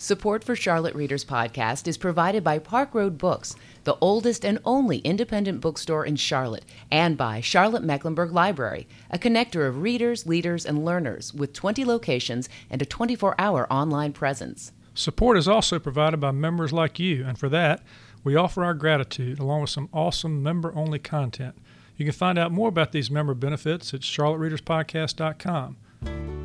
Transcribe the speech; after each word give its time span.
Support 0.00 0.44
for 0.44 0.54
Charlotte 0.54 0.94
Readers 0.94 1.24
Podcast 1.24 1.88
is 1.88 1.98
provided 1.98 2.44
by 2.44 2.60
Park 2.60 2.94
Road 2.94 3.18
Books, 3.18 3.56
the 3.82 3.96
oldest 4.00 4.44
and 4.44 4.60
only 4.64 4.98
independent 4.98 5.60
bookstore 5.60 6.06
in 6.06 6.14
Charlotte, 6.14 6.64
and 6.88 7.16
by 7.16 7.40
Charlotte 7.40 7.82
Mecklenburg 7.82 8.30
Library, 8.30 8.86
a 9.10 9.18
connector 9.18 9.66
of 9.66 9.82
readers, 9.82 10.24
leaders, 10.24 10.64
and 10.64 10.84
learners 10.84 11.34
with 11.34 11.52
20 11.52 11.84
locations 11.84 12.48
and 12.70 12.80
a 12.80 12.86
24 12.86 13.34
hour 13.40 13.66
online 13.72 14.12
presence. 14.12 14.70
Support 14.94 15.36
is 15.36 15.48
also 15.48 15.80
provided 15.80 16.20
by 16.20 16.30
members 16.30 16.72
like 16.72 17.00
you, 17.00 17.26
and 17.26 17.36
for 17.36 17.48
that, 17.48 17.82
we 18.22 18.36
offer 18.36 18.62
our 18.62 18.74
gratitude 18.74 19.40
along 19.40 19.62
with 19.62 19.70
some 19.70 19.88
awesome 19.92 20.44
member 20.44 20.72
only 20.76 21.00
content. 21.00 21.56
You 21.96 22.04
can 22.04 22.14
find 22.14 22.38
out 22.38 22.52
more 22.52 22.68
about 22.68 22.92
these 22.92 23.10
member 23.10 23.34
benefits 23.34 23.92
at 23.92 24.02
charlottereaderspodcast.com. 24.02 26.37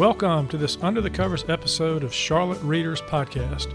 Welcome 0.00 0.48
to 0.48 0.56
this 0.56 0.78
Under 0.80 1.02
the 1.02 1.10
Covers 1.10 1.44
episode 1.50 2.04
of 2.04 2.14
Charlotte 2.14 2.62
Readers 2.62 3.02
Podcast, 3.02 3.70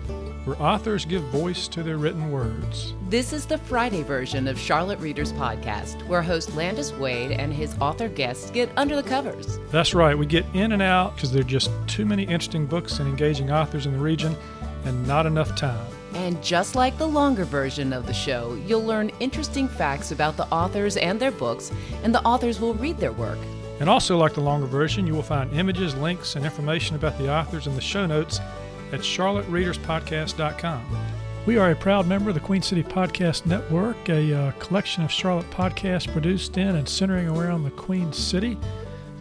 where 0.48 0.60
authors 0.60 1.06
give 1.06 1.22
voice 1.26 1.68
to 1.68 1.84
their 1.84 1.98
written 1.98 2.32
words. 2.32 2.96
This 3.10 3.32
is 3.32 3.46
the 3.46 3.60
Friday 3.60 4.02
version 4.02 4.48
of 4.48 4.58
Charlotte 4.58 4.98
Readers 4.98 5.32
Podcast, 5.34 6.02
where 6.08 6.24
host 6.24 6.56
Landis 6.56 6.92
Wade 6.94 7.30
and 7.30 7.54
his 7.54 7.78
author 7.78 8.10
guests 8.10 8.50
get 8.50 8.72
under 8.76 8.96
the 8.96 9.08
covers. 9.08 9.60
That's 9.70 9.94
right, 9.94 10.18
we 10.18 10.26
get 10.26 10.48
in 10.56 10.72
and 10.72 10.82
out 10.82 11.14
because 11.14 11.32
there 11.32 11.42
are 11.42 11.44
just 11.44 11.70
too 11.86 12.08
many 12.08 12.24
interesting 12.24 12.66
books 12.66 12.98
and 12.98 13.08
engaging 13.08 13.52
authors 13.52 13.86
in 13.86 13.94
the 13.94 14.00
region 14.00 14.36
and 14.86 15.08
not 15.08 15.28
enough 15.28 15.56
time. 15.56 15.86
And 16.16 16.44
just 16.44 16.74
like 16.74 16.98
the 16.98 17.08
longer 17.08 17.46
version 17.46 17.94
of 17.94 18.08
the 18.08 18.14
show, 18.16 18.56
you'll 18.66 18.84
learn 18.84 19.12
interesting 19.20 19.68
facts 19.68 20.10
about 20.10 20.38
the 20.38 20.48
authors 20.48 20.98
and 20.98 21.20
their 21.20 21.30
books, 21.30 21.72
and 22.02 22.16
the 22.16 22.24
authors 22.24 22.60
will 22.60 22.74
read 22.74 22.98
their 22.98 23.12
work. 23.12 23.38
And 23.80 23.90
also, 23.90 24.18
like 24.18 24.34
the 24.34 24.42
longer 24.42 24.68
version, 24.68 25.06
you 25.06 25.14
will 25.14 25.24
find 25.24 25.52
images, 25.54 25.96
links, 25.96 26.36
and 26.36 26.46
information 26.46 26.96
about 26.96 27.18
the 27.18 27.32
authors 27.32 27.68
in 27.68 27.76
the 27.76 27.82
show 27.82 28.06
notes 28.06 28.40
at 28.92 29.02
charlottereaderspodcast.com. 29.02 30.98
We 31.46 31.58
are 31.58 31.72
a 31.72 31.76
proud 31.76 32.08
member 32.08 32.30
of 32.30 32.34
the 32.34 32.40
Queen 32.42 32.62
City 32.62 32.82
Podcast 32.82 33.46
Network, 33.46 34.10
a 34.10 34.34
uh, 34.34 34.52
collection 34.54 35.04
of 35.04 35.12
Charlotte 35.12 35.50
podcasts 35.52 36.12
produced 36.12 36.58
in 36.58 36.76
and 36.76 36.90
centering 36.90 37.28
around 37.28 37.64
the 37.64 37.72
Queen 37.72 38.12
City, 38.14 38.58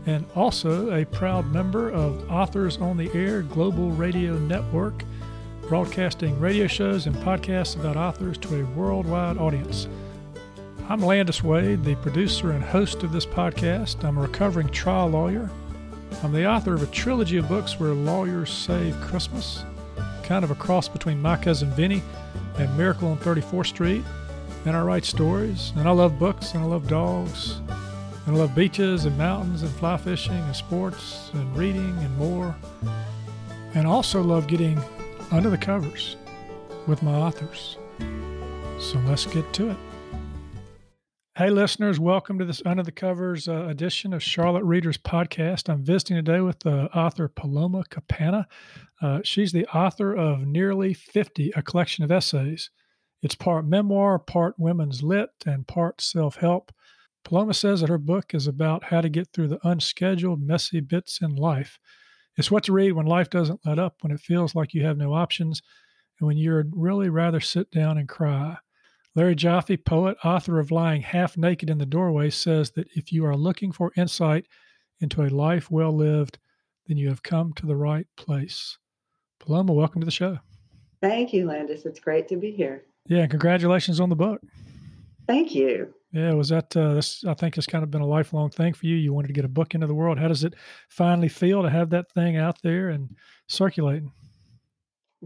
and 0.07 0.25
also 0.35 0.91
a 0.93 1.05
proud 1.05 1.53
member 1.53 1.91
of 1.91 2.31
Authors 2.31 2.79
on 2.79 2.97
the 2.97 3.13
Air 3.13 3.43
Global 3.43 3.91
Radio 3.91 4.39
Network, 4.39 5.05
broadcasting 5.69 6.39
radio 6.41 6.67
shows 6.67 7.07
and 7.07 7.17
podcasts 7.17 7.79
about 7.79 7.97
authors 7.97 8.39
to 8.39 8.61
a 8.61 8.65
worldwide 8.75 9.37
audience. 9.37 9.89
I'm 10.87 11.01
Landis 11.01 11.43
Wade, 11.43 11.83
the 11.83 11.95
producer 11.95 12.51
and 12.51 12.63
host 12.63 13.03
of 13.03 13.11
this 13.11 13.25
podcast. 13.25 14.05
I'm 14.05 14.19
a 14.19 14.21
recovering 14.21 14.69
trial 14.69 15.09
lawyer. 15.09 15.49
I'm 16.23 16.31
the 16.31 16.47
author 16.47 16.75
of 16.75 16.83
a 16.83 16.87
trilogy 16.89 17.39
of 17.39 17.49
books 17.49 17.81
where 17.81 17.95
lawyers 17.95 18.53
save 18.53 19.01
Christmas, 19.01 19.65
kind 20.25 20.45
of 20.45 20.51
a 20.51 20.55
cross 20.55 20.87
between 20.87 21.23
My 21.23 21.39
Cousin 21.39 21.71
Vinny 21.71 22.03
and 22.59 22.77
Miracle 22.77 23.09
on 23.09 23.17
34th 23.17 23.69
Street. 23.69 24.05
And 24.67 24.77
I 24.77 24.83
write 24.83 25.07
stories, 25.07 25.73
and 25.75 25.89
I 25.89 25.91
love 25.91 26.19
books, 26.19 26.53
and 26.53 26.63
I 26.63 26.67
love 26.67 26.87
dogs, 26.87 27.63
and 28.27 28.37
I 28.37 28.39
love 28.39 28.55
beaches 28.55 29.07
and 29.07 29.17
mountains 29.17 29.63
and 29.63 29.73
fly 29.77 29.97
fishing 29.97 30.35
and 30.35 30.55
sports 30.55 31.31
and 31.33 31.57
reading 31.57 31.97
and 31.97 32.15
more. 32.19 32.55
And 33.73 33.87
I 33.87 33.91
also 33.91 34.23
love 34.23 34.49
getting 34.49 34.79
under 35.31 35.49
the 35.49 35.57
covers 35.57 36.17
with 36.87 37.03
my 37.03 37.15
authors. 37.15 37.79
So 38.79 38.99
let's 39.07 39.25
get 39.25 39.51
to 39.55 39.71
it. 39.71 39.79
Hey, 41.37 41.51
listeners, 41.51 41.99
welcome 41.99 42.39
to 42.39 42.45
this 42.45 42.63
Under 42.65 42.85
the 42.85 42.93
Covers 42.93 43.49
uh, 43.49 43.67
edition 43.67 44.13
of 44.13 44.23
Charlotte 44.23 44.63
Readers 44.63 44.97
Podcast. 44.97 45.69
I'm 45.69 45.83
visiting 45.83 46.15
today 46.15 46.41
with 46.41 46.61
the 46.61 46.85
author 46.97 47.27
Paloma 47.27 47.83
Capanna. 47.91 48.45
Uh, 49.03 49.19
she's 49.25 49.51
the 49.51 49.67
author 49.67 50.15
of 50.15 50.47
Nearly 50.47 50.95
50, 50.95 51.51
a 51.57 51.63
collection 51.63 52.05
of 52.05 52.13
essays. 52.13 52.71
It's 53.21 53.35
part 53.35 53.67
memoir, 53.67 54.21
part 54.21 54.55
women's 54.61 55.03
lit, 55.03 55.31
and 55.45 55.67
part 55.67 56.01
self 56.01 56.37
help. 56.37 56.71
Paloma 57.25 57.55
says 57.55 57.81
that 57.81 57.91
her 57.91 57.99
book 57.99 58.33
is 58.33 58.47
about 58.47 58.85
how 58.85 59.01
to 59.01 59.09
get 59.09 59.27
through 59.33 59.49
the 59.49 59.69
unscheduled, 59.69 60.41
messy 60.41 60.79
bits 60.79 61.19
in 61.21 61.35
life. 61.35 61.81
It's 62.37 62.53
what 62.53 62.63
to 62.63 62.73
read 62.73 62.93
when 62.93 63.07
life 63.07 63.29
doesn't 63.29 63.67
let 63.67 63.81
up, 63.81 63.97
when 64.03 64.13
it 64.13 64.21
feels 64.21 64.55
like 64.55 64.73
you 64.73 64.85
have 64.85 64.99
no 64.99 65.13
options, 65.13 65.63
and 66.21 66.29
when 66.29 66.37
you'd 66.37 66.71
really 66.77 67.09
rather 67.09 67.41
sit 67.41 67.73
down 67.73 67.99
and 67.99 68.09
cry. 68.09 68.59
Larry 69.17 69.37
Jaffe, 69.37 69.77
poet, 69.77 70.17
author 70.25 70.59
of 70.59 70.73
Lying 70.73 71.03
Half 71.03 71.37
Naked 71.37 71.71
in 71.71 71.79
the 71.79 71.87
Doorway, 71.87 72.31
says 72.31 72.73
that 72.73 72.89
if 72.97 73.13
you 73.13 73.25
are 73.25 73.37
looking 73.37 73.71
for 73.71 73.93
insight 73.97 74.47
into 75.01 75.23
a 75.23 75.31
life 75.31 75.71
well 75.71 75.95
lived, 75.95 76.39
then 76.89 76.97
you 76.97 77.09
have 77.09 77.23
come 77.23 77.53
to 77.55 77.67
the 77.67 77.77
right 77.77 78.07
place. 78.17 78.77
Paloma, 79.39 79.73
welcome 79.73 80.01
to 80.01 80.05
the 80.05 80.11
show. 80.11 80.39
Thank 81.01 81.33
you, 81.33 81.47
Landis. 81.47 81.85
It's 81.85 82.01
great 82.01 82.27
to 82.29 82.37
be 82.37 82.51
here. 82.51 82.87
Yeah, 83.07 83.27
congratulations 83.29 84.01
on 84.01 84.09
the 84.09 84.17
book. 84.17 84.41
Thank 85.29 85.55
you. 85.55 85.95
Yeah, 86.13 86.33
was 86.33 86.49
that 86.49 86.77
uh, 86.77 86.95
this? 86.95 87.25
I 87.25 87.35
think 87.35 87.57
it's 87.57 87.67
kind 87.67 87.85
of 87.85 87.91
been 87.91 88.01
a 88.01 88.07
lifelong 88.07 88.51
thing 88.51 88.73
for 88.73 88.87
you. 88.87 88.97
You 88.97 89.13
wanted 89.13 89.29
to 89.29 89.35
get 89.35 89.45
a 89.45 89.49
book 89.49 89.75
into 89.75 89.87
the 89.87 89.95
world. 89.95 90.19
How 90.19 90.29
does 90.29 90.43
it 90.43 90.55
finally 90.89 91.29
feel 91.29 91.63
to 91.63 91.71
have 91.71 91.91
that 91.91 92.11
thing 92.13 92.37
out 92.37 92.61
there 92.63 92.89
and 92.89 93.17
circulating? 93.49 94.13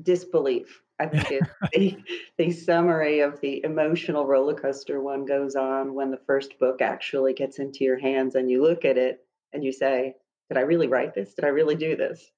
Disbelief. 0.03 0.83
I 0.99 1.07
think 1.07 1.31
it's 1.31 1.51
the, 1.73 2.03
the 2.37 2.51
summary 2.51 3.21
of 3.21 3.41
the 3.41 3.65
emotional 3.65 4.27
roller 4.27 4.55
coaster 4.55 5.01
one 5.01 5.25
goes 5.25 5.55
on 5.55 5.95
when 5.95 6.11
the 6.11 6.21
first 6.27 6.59
book 6.59 6.81
actually 6.81 7.35
gets 7.35 7.59
into 7.59 7.85
your 7.85 7.99
hands 7.99 8.35
and 8.35 8.51
you 8.51 8.63
look 8.63 8.85
at 8.85 8.99
it 8.99 9.25
and 9.53 9.65
you 9.65 9.73
say, 9.73 10.15
Did 10.49 10.59
I 10.59 10.63
really 10.63 10.89
write 10.89 11.15
this? 11.15 11.35
Did 11.35 11.45
I 11.45 11.49
really 11.49 11.75
do 11.75 11.97
this? 11.97 12.31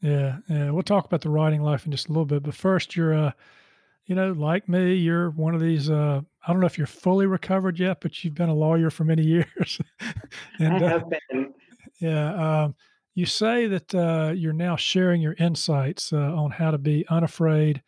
Yeah, 0.00 0.38
yeah. 0.48 0.70
We'll 0.70 0.82
talk 0.82 1.06
about 1.06 1.22
the 1.22 1.30
writing 1.30 1.62
life 1.62 1.86
in 1.86 1.92
just 1.92 2.08
a 2.08 2.12
little 2.12 2.24
bit. 2.24 2.42
But 2.42 2.54
first, 2.54 2.96
you're, 2.96 3.14
uh, 3.14 3.32
you 4.06 4.16
know, 4.16 4.32
like 4.32 4.68
me, 4.68 4.94
you're 4.94 5.30
one 5.30 5.54
of 5.54 5.60
these. 5.60 5.88
Uh, 5.88 6.20
I 6.46 6.52
don't 6.52 6.60
know 6.60 6.66
if 6.66 6.76
you're 6.76 6.88
fully 6.88 7.26
recovered 7.26 7.78
yet, 7.78 8.00
but 8.00 8.22
you've 8.22 8.34
been 8.34 8.48
a 8.48 8.54
lawyer 8.54 8.90
for 8.90 9.04
many 9.04 9.22
years. 9.24 9.80
and, 10.58 10.74
I 10.74 10.86
uh, 10.86 10.88
have 10.88 11.04
uh, 11.04 11.18
been. 11.30 11.54
Yeah. 12.00 12.62
Um, 12.64 12.74
you 13.14 13.26
say 13.26 13.66
that 13.66 13.94
uh, 13.94 14.32
you're 14.34 14.52
now 14.52 14.74
sharing 14.76 15.20
your 15.20 15.34
insights 15.34 16.12
uh, 16.12 16.16
on 16.16 16.50
how 16.50 16.70
to 16.70 16.78
be 16.78 17.06
unafraid 17.08 17.82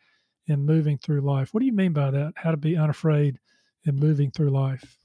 in 0.47 0.65
moving 0.65 0.97
through 0.97 1.21
life. 1.21 1.53
What 1.53 1.59
do 1.59 1.65
you 1.65 1.73
mean 1.73 1.93
by 1.93 2.11
that? 2.11 2.33
How 2.35 2.51
to 2.51 2.57
be 2.57 2.77
unafraid 2.77 3.39
in 3.85 3.95
moving 3.95 4.31
through 4.31 4.49
life? 4.49 4.97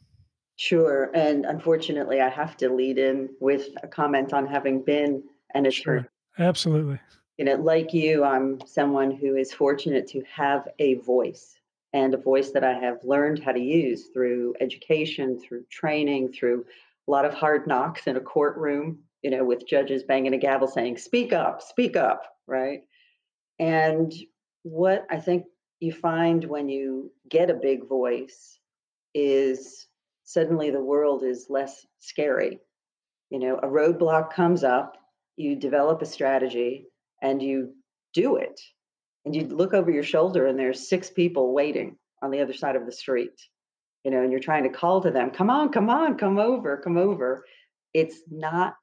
Sure. 0.57 1.11
And 1.15 1.47
unfortunately, 1.47 2.21
I 2.21 2.29
have 2.29 2.57
to 2.59 2.69
lead 2.69 2.99
in 2.99 3.31
with 3.41 3.69
a 3.83 3.89
comment 3.89 4.35
on 4.35 4.47
having 4.47 4.83
been 4.83 5.23
an 5.55 5.67
attorney. 5.67 6.03
Sure. 6.03 6.11
Absolutely. 6.39 7.01
You 7.39 7.47
know, 7.47 7.55
like 7.55 7.95
you, 7.95 8.25
I'm 8.25 8.61
someone 8.67 9.11
who 9.11 9.37
is 9.37 9.55
fortunate 9.55 10.07
to 10.09 10.23
have 10.31 10.69
a 10.79 10.95
voice 10.97 11.57
and 11.93 12.13
a 12.13 12.19
voice 12.19 12.51
that 12.51 12.63
I 12.63 12.75
have 12.75 12.99
learned 13.03 13.43
how 13.43 13.53
to 13.53 13.61
use 13.61 14.09
through 14.13 14.55
education, 14.61 15.41
through 15.41 15.65
training, 15.71 16.33
through 16.33 16.67
a 17.09 17.11
lot 17.11 17.25
of 17.25 17.35
hard 17.35 17.67
knocks 17.67 18.07
in 18.07 18.17
a 18.17 18.21
courtroom, 18.21 18.99
you 19.23 19.31
know, 19.31 19.45
with 19.45 19.67
judges 19.67 20.03
banging 20.03 20.35
a 20.35 20.39
gavel 20.39 20.69
saying, 20.69 20.99
speak 20.99 21.33
up, 21.33 21.63
speak 21.63 21.97
up, 21.97 22.23
right? 22.47 22.83
And 23.59 24.13
what 24.63 25.07
I 25.11 25.19
think 25.19 25.45
you 25.81 25.93
find 25.93 26.45
when 26.45 26.69
you 26.69 27.11
get 27.29 27.51
a 27.51 27.55
big 27.55 27.89
voice 27.89 28.59
is 29.15 29.87
suddenly 30.25 30.71
the 30.71 30.85
world 30.85 31.25
is 31.25 31.47
less 31.49 31.87
scary. 31.99 32.61
You 33.31 33.39
know, 33.39 33.57
a 33.57 33.67
roadblock 33.67 34.33
comes 34.33 34.65
up, 34.65 34.97
you 35.37 35.57
develop 35.57 36.03
a 36.03 36.07
strategy, 36.07 36.87
and 37.23 37.43
you 37.43 37.75
do 38.13 38.37
it. 38.37 38.61
And 39.25 39.35
you 39.35 39.47
look 39.47 39.75
over 39.75 39.91
your 39.91 40.03
shoulder, 40.03 40.47
and 40.47 40.59
there's 40.59 40.89
six 40.89 41.11
people 41.11 41.55
waiting 41.55 41.97
on 42.23 42.31
the 42.31 42.41
other 42.41 42.53
side 42.53 42.77
of 42.77 42.87
the 42.87 42.93
street. 42.93 43.41
You 44.05 44.11
know, 44.11 44.23
and 44.23 44.31
you're 44.31 44.41
trying 44.41 44.65
to 44.65 44.71
call 44.71 45.03
to 45.03 45.11
them, 45.11 45.31
come 45.31 45.51
on, 45.51 45.71
come 45.71 45.91
on, 45.91 46.17
come 46.17 46.39
over, 46.39 46.79
come 46.79 46.97
over. 46.97 47.45
It's 47.93 48.17
not 48.31 48.75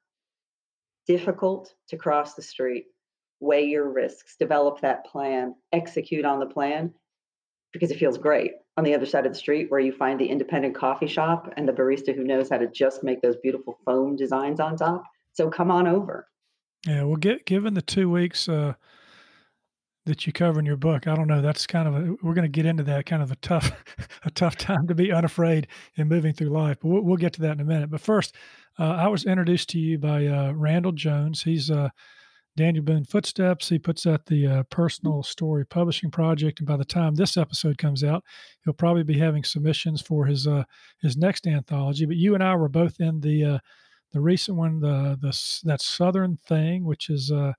difficult 1.06 1.72
to 1.88 1.96
cross 1.96 2.34
the 2.34 2.42
street 2.42 2.86
weigh 3.40 3.64
your 3.64 3.90
risks, 3.90 4.36
develop 4.38 4.80
that 4.80 5.06
plan, 5.06 5.54
execute 5.72 6.24
on 6.24 6.40
the 6.40 6.46
plan 6.46 6.92
because 7.72 7.90
it 7.90 7.98
feels 7.98 8.18
great 8.18 8.52
on 8.76 8.84
the 8.84 8.94
other 8.94 9.06
side 9.06 9.26
of 9.26 9.32
the 9.32 9.38
street 9.38 9.70
where 9.70 9.80
you 9.80 9.92
find 9.92 10.18
the 10.18 10.28
independent 10.28 10.74
coffee 10.74 11.06
shop 11.06 11.52
and 11.56 11.68
the 11.68 11.72
barista 11.72 12.14
who 12.14 12.24
knows 12.24 12.48
how 12.48 12.58
to 12.58 12.68
just 12.68 13.02
make 13.02 13.20
those 13.20 13.36
beautiful 13.42 13.78
foam 13.84 14.16
designs 14.16 14.60
on 14.60 14.76
top. 14.76 15.04
So 15.32 15.50
come 15.50 15.70
on 15.70 15.86
over. 15.86 16.26
Yeah, 16.86 17.04
well, 17.04 17.16
get, 17.16 17.44
given 17.44 17.74
the 17.74 17.82
two 17.82 18.08
weeks 18.08 18.48
uh, 18.48 18.74
that 20.06 20.26
you 20.26 20.32
cover 20.32 20.60
in 20.60 20.66
your 20.66 20.76
book, 20.76 21.06
I 21.06 21.14
don't 21.14 21.26
know. 21.26 21.42
That's 21.42 21.66
kind 21.66 21.88
of 21.88 21.94
a, 21.94 22.14
we're 22.22 22.34
going 22.34 22.44
to 22.44 22.48
get 22.48 22.66
into 22.66 22.84
that 22.84 23.04
kind 23.04 23.22
of 23.22 23.30
a 23.30 23.36
tough, 23.36 23.72
a 24.24 24.30
tough 24.30 24.56
time 24.56 24.86
to 24.86 24.94
be 24.94 25.12
unafraid 25.12 25.66
in 25.96 26.08
moving 26.08 26.32
through 26.32 26.50
life. 26.50 26.78
But 26.80 26.88
we'll, 26.88 27.02
we'll 27.02 27.16
get 27.16 27.32
to 27.34 27.42
that 27.42 27.52
in 27.52 27.60
a 27.60 27.64
minute. 27.64 27.90
But 27.90 28.00
first, 28.00 28.34
uh, 28.78 28.84
I 28.84 29.08
was 29.08 29.26
introduced 29.26 29.68
to 29.70 29.78
you 29.78 29.98
by 29.98 30.26
uh, 30.26 30.52
Randell 30.52 30.92
Jones. 30.92 31.42
He's 31.42 31.70
uh, 31.70 31.90
Daniel 32.58 32.82
Boone 32.82 33.04
Footsteps. 33.04 33.68
He 33.68 33.78
puts 33.78 34.04
out 34.04 34.26
the 34.26 34.44
uh, 34.44 34.62
Personal 34.64 35.22
Story 35.22 35.64
Publishing 35.64 36.10
Project, 36.10 36.58
and 36.58 36.66
by 36.66 36.76
the 36.76 36.84
time 36.84 37.14
this 37.14 37.36
episode 37.36 37.78
comes 37.78 38.02
out, 38.02 38.24
he'll 38.64 38.74
probably 38.74 39.04
be 39.04 39.16
having 39.16 39.44
submissions 39.44 40.02
for 40.02 40.26
his 40.26 40.48
uh, 40.48 40.64
his 41.00 41.16
next 41.16 41.46
anthology. 41.46 42.04
But 42.04 42.16
you 42.16 42.34
and 42.34 42.42
I 42.42 42.56
were 42.56 42.68
both 42.68 42.98
in 42.98 43.20
the 43.20 43.44
uh, 43.44 43.58
the 44.12 44.20
recent 44.20 44.56
one, 44.56 44.80
the 44.80 45.16
the 45.22 45.60
that 45.66 45.80
Southern 45.80 46.36
Thing, 46.48 46.84
which 46.84 47.10
is 47.10 47.30
uh, 47.30 47.52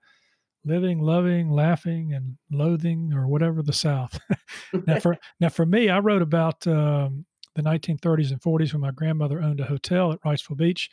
living, 0.65 0.99
loving, 0.99 1.49
laughing, 1.49 2.13
and 2.13 2.37
loathing, 2.51 3.13
or 3.13 3.25
whatever 3.25 3.63
the 3.63 3.71
South. 3.71 4.19
now, 4.85 4.99
for 4.99 5.17
now 5.39 5.47
for 5.47 5.65
me, 5.65 5.87
I 5.87 5.99
wrote 5.99 6.21
about 6.21 6.67
um, 6.67 7.25
the 7.55 7.61
1930s 7.61 8.31
and 8.31 8.41
40s 8.41 8.73
when 8.73 8.81
my 8.81 8.91
grandmother 8.91 9.41
owned 9.41 9.61
a 9.61 9.65
hotel 9.65 10.11
at 10.11 10.21
Wrightsville 10.23 10.57
Beach. 10.57 10.89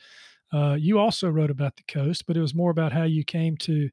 Uh, 0.53 0.77
you 0.79 0.99
also 0.99 1.29
wrote 1.29 1.51
about 1.51 1.77
the 1.77 1.83
coast, 1.89 2.25
but 2.27 2.37
it 2.37 2.41
was 2.41 2.55
more 2.55 2.71
about 2.71 2.93
how 2.93 3.03
you 3.03 3.25
came 3.25 3.57
to 3.57 3.91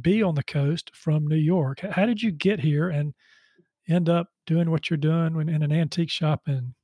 be 0.00 0.22
on 0.22 0.34
the 0.34 0.42
coast 0.42 0.90
from 0.94 1.26
New 1.26 1.36
York. 1.36 1.80
How 1.80 2.06
did 2.06 2.22
you 2.22 2.30
get 2.30 2.60
here 2.60 2.88
and 2.88 3.14
end 3.88 4.08
up 4.08 4.28
doing 4.46 4.70
what 4.70 4.90
you're 4.90 4.96
doing 4.96 5.48
in 5.48 5.62
an 5.62 5.72
antique 5.72 6.10
shop 6.10 6.42
and 6.46 6.74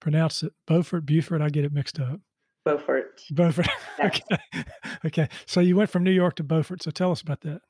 pronounce 0.00 0.42
it 0.42 0.52
Beaufort, 0.66 1.04
Buford? 1.04 1.42
I 1.42 1.48
get 1.48 1.64
it 1.64 1.72
mixed 1.72 2.00
up. 2.00 2.20
Beaufort. 2.64 3.22
Beaufort. 3.30 3.68
Yes. 3.98 4.20
okay. 4.54 4.64
okay. 5.04 5.28
So 5.46 5.60
you 5.60 5.76
went 5.76 5.90
from 5.90 6.02
New 6.02 6.12
York 6.12 6.36
to 6.36 6.44
Beaufort. 6.44 6.82
So 6.82 6.90
tell 6.90 7.10
us 7.10 7.20
about 7.20 7.42
that. 7.42 7.60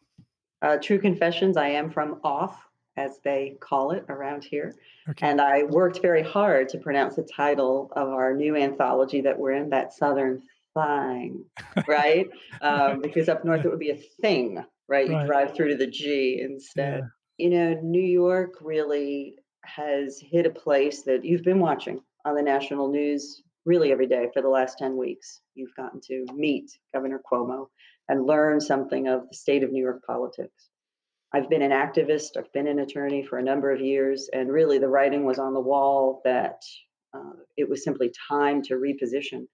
Uh, 0.62 0.76
true 0.76 0.98
confessions. 0.98 1.56
I 1.56 1.68
am 1.68 1.90
from 1.90 2.20
off, 2.22 2.68
as 2.96 3.18
they 3.24 3.56
call 3.60 3.92
it 3.92 4.04
around 4.08 4.44
here. 4.44 4.74
Okay. 5.08 5.28
And 5.28 5.40
I 5.40 5.64
worked 5.64 6.02
very 6.02 6.22
hard 6.22 6.68
to 6.70 6.78
pronounce 6.78 7.16
the 7.16 7.22
title 7.22 7.90
of 7.96 8.08
our 8.08 8.34
new 8.34 8.56
anthology 8.56 9.22
that 9.22 9.38
we're 9.38 9.52
in, 9.52 9.70
that 9.70 9.92
Southern 9.92 10.42
Thing, 10.74 11.44
right? 11.88 12.28
um, 12.60 13.00
because 13.00 13.28
up 13.28 13.44
north 13.44 13.64
it 13.64 13.68
would 13.68 13.78
be 13.78 13.90
a 13.90 14.02
thing, 14.20 14.62
right? 14.88 15.08
You 15.08 15.14
right. 15.14 15.26
drive 15.26 15.54
through 15.54 15.68
to 15.68 15.76
the 15.76 15.86
G 15.86 16.40
instead. 16.42 17.00
Yeah. 17.38 17.46
You 17.46 17.50
know, 17.50 17.80
New 17.82 18.02
York 18.02 18.54
really 18.60 19.36
has 19.64 20.20
hit 20.20 20.46
a 20.46 20.50
place 20.50 21.02
that 21.02 21.24
you've 21.24 21.44
been 21.44 21.60
watching 21.60 22.00
on 22.24 22.34
the 22.34 22.42
national 22.42 22.90
news 22.90 23.42
really 23.64 23.92
every 23.92 24.06
day 24.06 24.28
for 24.32 24.42
the 24.42 24.48
last 24.48 24.78
10 24.78 24.96
weeks. 24.96 25.40
You've 25.54 25.74
gotten 25.76 26.00
to 26.08 26.26
meet 26.34 26.70
Governor 26.92 27.20
Cuomo 27.30 27.66
and 28.08 28.26
learn 28.26 28.60
something 28.60 29.08
of 29.08 29.28
the 29.28 29.36
state 29.36 29.62
of 29.62 29.70
New 29.70 29.82
York 29.82 30.02
politics. 30.06 30.68
I've 31.34 31.48
been 31.48 31.62
an 31.62 31.70
activist, 31.70 32.36
I've 32.36 32.52
been 32.52 32.66
an 32.66 32.80
attorney 32.80 33.24
for 33.24 33.38
a 33.38 33.42
number 33.42 33.70
of 33.70 33.80
years, 33.80 34.28
and 34.34 34.52
really 34.52 34.78
the 34.78 34.88
writing 34.88 35.24
was 35.24 35.38
on 35.38 35.54
the 35.54 35.60
wall 35.60 36.20
that 36.24 36.62
uh, 37.14 37.32
it 37.56 37.68
was 37.68 37.82
simply 37.82 38.12
time 38.28 38.62
to 38.64 38.74
reposition. 38.74 39.46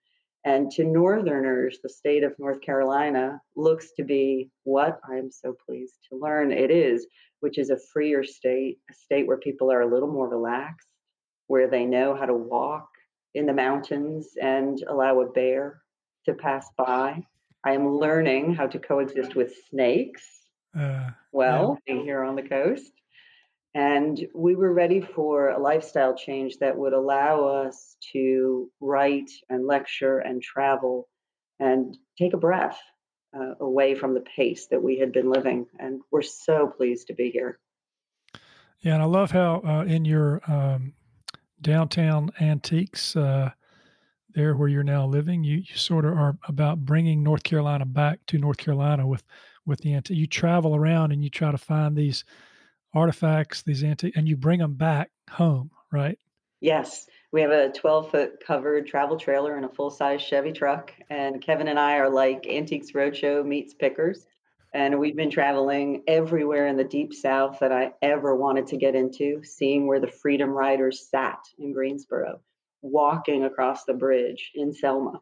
And 0.45 0.71
to 0.73 0.85
Northerners, 0.85 1.79
the 1.83 1.89
state 1.89 2.25
of 2.25 2.39
North 2.39 2.61
Carolina 2.63 3.41
looks 3.55 3.93
to 3.97 4.03
be 4.03 4.51
what 4.65 5.01
I'm 5.09 5.31
so 5.31 5.55
pleased 5.67 5.95
to 6.09 6.19
learn 6.19 6.51
it 6.53 6.71
is, 6.71 7.07
which 7.41 7.59
is 7.59 7.71
a 7.71 7.79
freer 7.93 8.25
state, 8.25 8.79
a 8.91 8.95
state 8.95 9.27
where 9.27 9.37
people 9.37 9.71
are 9.71 9.83
a 9.83 9.87
little 9.87 10.11
more 10.11 10.29
relaxed, 10.29 10.89
where 11.47 11.69
they 11.69 11.85
know 11.85 12.17
how 12.17 12.27
to 12.27 12.35
walk 12.35 12.89
in 13.35 13.47
the 13.47 13.53
mountains 13.53 14.31
and 14.41 14.83
allow 14.89 15.21
a 15.21 15.31
bear 15.31 15.81
to 16.25 16.35
pass 16.35 16.69
by. 16.77 17.23
I 17.65 17.73
am 17.73 17.89
learning 17.89 18.55
how 18.55 18.67
to 18.67 18.79
coexist 18.79 19.37
with 19.37 19.55
snakes. 19.71 20.38
Uh, 20.79 21.11
well, 21.33 21.79
yeah. 21.87 22.03
here 22.03 22.23
on 22.23 22.37
the 22.37 22.43
coast. 22.43 22.93
And 23.75 24.19
we 24.35 24.57
were 24.57 24.73
ready 24.73 25.01
for 25.01 25.51
a 25.51 25.59
lifestyle 25.59 26.17
change 26.17 26.59
that 26.59 26.77
would 26.77 26.93
allow 26.93 27.45
us 27.45 27.97
to 28.13 28.71
write 28.81 29.31
and 29.51 29.67
lecture 29.67 30.19
and 30.19 30.43
travel 30.43 31.09
and 31.61 31.97
take 32.19 32.33
a 32.33 32.39
breath 32.39 32.79
uh, 33.37 33.55
away 33.61 33.95
from 33.95 34.15
the 34.15 34.25
pace 34.37 34.67
that 34.71 34.83
we 34.83 34.99
had 34.99 35.13
been 35.13 35.31
living. 35.31 35.67
And 35.79 36.01
we're 36.11 36.23
so 36.23 36.67
pleased 36.67 37.09
to 37.09 37.15
be 37.15 37.31
here. 37.31 37.59
Yeah, 38.81 38.95
and 38.95 39.03
I 39.03 39.07
love 39.07 39.33
how 39.33 39.61
uh, 39.65 39.85
in 39.85 40.05
your 40.05 40.41
um, 40.47 40.95
downtown 41.61 42.31
antiques 42.41 43.17
uh, 43.17 43.51
there 44.35 44.55
where 44.55 44.69
you're 44.69 44.85
now 44.85 45.07
living 45.07 45.43
you, 45.43 45.59
you 45.59 45.77
sort 45.77 46.05
of 46.05 46.13
are 46.13 46.37
about 46.47 46.85
bringing 46.85 47.23
north 47.23 47.43
carolina 47.43 47.85
back 47.85 48.21
to 48.27 48.39
north 48.39 48.59
carolina 48.59 49.07
with 49.07 49.25
with 49.69 49.81
the 49.81 49.95
antique 49.95 50.17
you 50.17 50.27
travel 50.27 50.75
around 50.75 51.13
and 51.13 51.23
you 51.23 51.31
try 51.31 51.51
to 51.51 51.59
find 51.59 51.97
these 51.97 52.25
artifacts 52.95 53.63
these 53.63 53.85
antique 53.85 54.17
and 54.17 54.29
you 54.29 54.37
bring 54.37 54.59
them 54.59 54.75
back 54.75 55.11
home 55.31 55.71
right 55.93 56.19
yes 56.61 57.07
we 57.31 57.43
have 57.43 57.51
a 57.51 57.71
12 57.71 58.11
foot 58.11 58.43
covered 58.45 58.87
travel 58.87 59.19
trailer 59.19 59.57
and 59.57 59.65
a 59.65 59.69
full 59.69 59.91
size 59.91 60.23
chevy 60.23 60.53
truck 60.53 60.93
and 61.11 61.43
kevin 61.43 61.69
and 61.69 61.79
i 61.79 61.99
are 61.99 62.11
like 62.11 62.47
antiques 62.49 62.93
roadshow 62.93 63.45
meets 63.45 63.75
pickers 63.75 64.27
and 64.75 64.99
we've 64.99 65.17
been 65.17 65.31
traveling 65.31 66.03
everywhere 66.07 66.67
in 66.67 66.77
the 66.77 66.85
deep 66.85 67.15
south 67.15 67.59
that 67.61 67.73
I 67.73 67.93
ever 68.03 68.37
wanted 68.37 68.67
to 68.69 68.77
get 68.77 68.95
into, 68.95 69.43
seeing 69.43 69.87
where 69.87 70.01
the 70.01 70.07
Freedom 70.07 70.51
Riders 70.51 71.09
sat 71.09 71.39
in 71.59 71.73
Greensboro, 71.73 72.41
walking 72.83 73.45
across 73.45 73.85
the 73.85 73.95
bridge 73.95 74.53
in 74.55 74.75
Selma. 74.75 75.21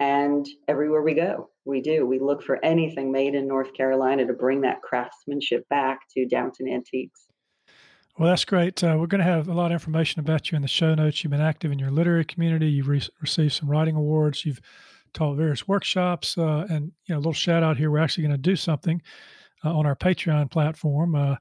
And 0.00 0.46
everywhere 0.66 1.02
we 1.02 1.14
go, 1.14 1.50
we 1.64 1.80
do. 1.80 2.04
We 2.06 2.18
look 2.18 2.42
for 2.42 2.62
anything 2.64 3.12
made 3.12 3.34
in 3.34 3.46
North 3.46 3.74
Carolina 3.74 4.26
to 4.26 4.32
bring 4.32 4.62
that 4.62 4.82
craftsmanship 4.82 5.68
back 5.68 6.00
to 6.14 6.26
Downton 6.26 6.68
Antiques. 6.68 7.28
Well, 8.18 8.28
that's 8.28 8.44
great. 8.44 8.82
Uh, 8.82 8.96
we're 8.98 9.08
going 9.08 9.24
to 9.24 9.24
have 9.24 9.48
a 9.48 9.54
lot 9.54 9.66
of 9.66 9.72
information 9.72 10.20
about 10.20 10.50
you 10.50 10.56
in 10.56 10.62
the 10.62 10.68
show 10.68 10.94
notes. 10.94 11.22
You've 11.22 11.32
been 11.32 11.40
active 11.40 11.72
in 11.72 11.80
your 11.80 11.90
literary 11.90 12.24
community. 12.24 12.68
You've 12.68 12.88
re- 12.88 13.08
received 13.20 13.54
some 13.54 13.68
writing 13.68 13.96
awards. 13.96 14.44
You've 14.44 14.60
taught 15.14 15.36
various 15.36 15.66
workshops. 15.66 16.38
Uh, 16.38 16.66
and 16.70 16.92
you 17.06 17.14
know, 17.14 17.16
a 17.16 17.18
little 17.18 17.32
shout 17.32 17.64
out 17.64 17.76
here. 17.76 17.90
We're 17.90 17.98
actually 17.98 18.24
going 18.24 18.36
to 18.36 18.42
do 18.42 18.54
something 18.54 19.02
uh, 19.64 19.76
on 19.76 19.86
our 19.86 19.96
Patreon 19.96 20.50
platform, 20.50 21.16
uh, 21.16 21.36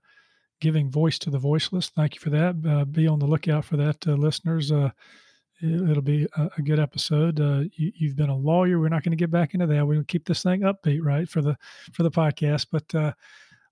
giving 0.62 0.90
voice 0.90 1.20
to 1.20 1.30
the 1.30 1.38
voiceless. 1.38 1.90
Thank 1.90 2.16
you 2.16 2.22
for 2.22 2.32
that. 2.32 2.56
Uh, 2.68 2.86
be 2.86 3.08
on 3.08 3.20
the 3.20 3.28
lookout 3.28 3.66
for 3.66 3.78
that, 3.78 4.08
uh, 4.08 4.14
listeners. 4.14 4.72
Uh, 5.64 5.68
it, 5.68 5.96
will 5.96 6.02
be 6.02 6.28
a, 6.36 6.50
a, 6.58 6.62
good 6.62 6.80
episode. 6.80 7.40
You, 7.76 8.08
have 8.08 8.16
been 8.16 8.30
a 8.30 8.36
lawyer. 8.36 8.80
We're 8.80 8.90
not 8.90 9.04
going 9.04 9.12
to 9.12 9.22
get 9.22 9.32
back 9.32 9.54
into 9.54 9.68
that. 9.68 9.88
We're 9.88 9.96
going 9.96 10.06
to 10.06 10.12
keep 10.12 10.26
this 10.26 10.44
thing 10.44 10.62
upbeat, 10.62 11.00
right, 11.02 11.28
for 11.28 11.42
the 11.42 11.58
for 11.94 12.04
the 12.04 12.12
podcast. 12.12 12.68
But 12.72 13.16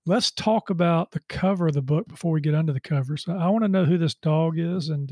let's 0.06 0.30
talk 0.30 0.70
about 0.70 1.10
the 1.10 1.20
cover 1.28 1.68
of 1.68 1.74
the 1.74 1.82
book 1.82 2.08
before 2.08 2.32
we 2.32 2.40
get 2.40 2.54
under 2.54 2.72
the 2.72 2.80
covers. 2.80 3.26
I 3.28 3.48
want 3.48 3.64
to 3.64 3.68
know 3.68 3.84
who 3.84 3.98
this 3.98 4.14
dog 4.14 4.58
is, 4.58 4.88
and 4.88 5.10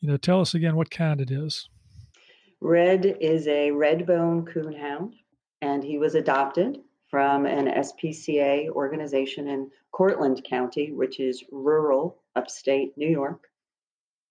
you 0.00 0.08
know, 0.08 0.16
tell 0.16 0.40
us 0.40 0.54
again 0.54 0.76
what 0.76 0.90
kind 0.90 1.20
it 1.20 1.30
is. 1.30 1.68
Red 2.60 3.16
is 3.20 3.46
a 3.46 3.70
red 3.70 4.06
bone 4.06 4.44
coonhound, 4.44 5.14
and 5.62 5.82
he 5.82 5.98
was 5.98 6.14
adopted 6.14 6.78
from 7.08 7.46
an 7.46 7.66
SPCA 7.66 8.68
organization 8.70 9.48
in 9.48 9.70
Cortland 9.92 10.44
County, 10.44 10.92
which 10.92 11.20
is 11.20 11.44
rural 11.50 12.22
upstate 12.36 12.96
New 12.96 13.08
York. 13.08 13.46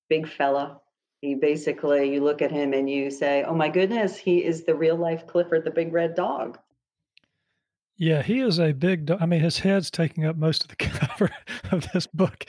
Big 0.10 0.28
fella. 0.28 0.82
He 1.22 1.36
basically, 1.36 2.14
you 2.14 2.24
look 2.24 2.42
at 2.42 2.52
him 2.52 2.74
and 2.74 2.90
you 2.90 3.10
say, 3.10 3.44
oh 3.44 3.56
my 3.56 3.70
goodness, 3.70 4.16
he 4.16 4.44
is 4.44 4.64
the 4.64 4.76
real 4.76 4.96
life 4.96 5.26
Clifford 5.26 5.66
the 5.66 5.72
big 5.72 5.92
red 5.92 6.16
dog. 6.16 6.60
Yeah, 8.00 8.22
he 8.22 8.42
is 8.42 8.60
a 8.60 8.74
big. 8.74 9.10
I 9.10 9.26
mean, 9.26 9.40
his 9.42 9.58
head's 9.58 9.90
taking 9.90 10.26
up 10.26 10.36
most 10.36 10.64
of 10.64 10.70
the 10.70 10.76
cover 10.78 11.32
of 11.72 11.88
this 11.94 12.06
book. 12.06 12.46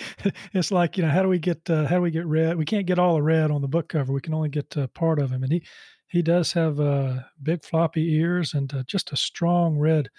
It's 0.53 0.71
like 0.71 0.99
you 0.99 1.05
know, 1.05 1.09
how 1.09 1.23
do 1.23 1.29
we 1.29 1.39
get 1.39 1.69
uh, 1.71 1.87
how 1.87 1.97
do 1.97 2.03
we 2.03 2.11
get 2.11 2.27
red? 2.27 2.59
We 2.59 2.67
can't 2.67 2.87
get 2.87 2.99
all 2.99 3.15
the 3.15 3.23
red 3.23 3.51
on 3.51 3.63
the 3.63 3.69
book 3.69 3.89
cover. 3.89 4.13
We 4.13 4.21
can 4.21 4.35
only 4.35 4.51
get 4.51 4.77
uh, 4.77 4.89
part 4.89 5.19
of 5.19 5.31
him, 5.31 5.43
and 5.43 5.51
he 5.51 5.63
he 6.07 6.21
does 6.21 6.53
have 6.53 6.81
uh, 6.81 7.21
big 7.43 7.65
floppy 7.65 8.15
ears 8.17 8.53
and 8.53 8.73
uh, 8.75 8.83
just 8.87 9.13
a 9.13 9.17
strong 9.17 9.79
red 9.79 10.11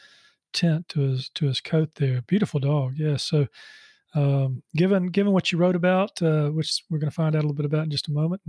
tint 0.53 0.87
to 0.89 1.01
his 1.01 1.29
to 1.35 1.45
his 1.45 1.61
coat. 1.61 1.95
There, 1.95 2.21
beautiful 2.23 2.59
dog. 2.59 2.93
Yeah. 2.97 3.17
So, 3.17 3.47
um, 4.15 4.63
given 4.75 5.07
given 5.07 5.33
what 5.33 5.51
you 5.51 5.57
wrote 5.57 5.75
about, 5.75 6.21
uh, 6.21 6.49
which 6.49 6.83
we're 6.89 6.99
going 6.99 7.11
to 7.11 7.15
find 7.15 7.35
out 7.35 7.39
a 7.39 7.47
little 7.47 7.53
bit 7.53 7.65
about 7.65 7.83
in 7.83 7.91
just 7.91 8.07
a 8.07 8.11
moment, 8.11 8.41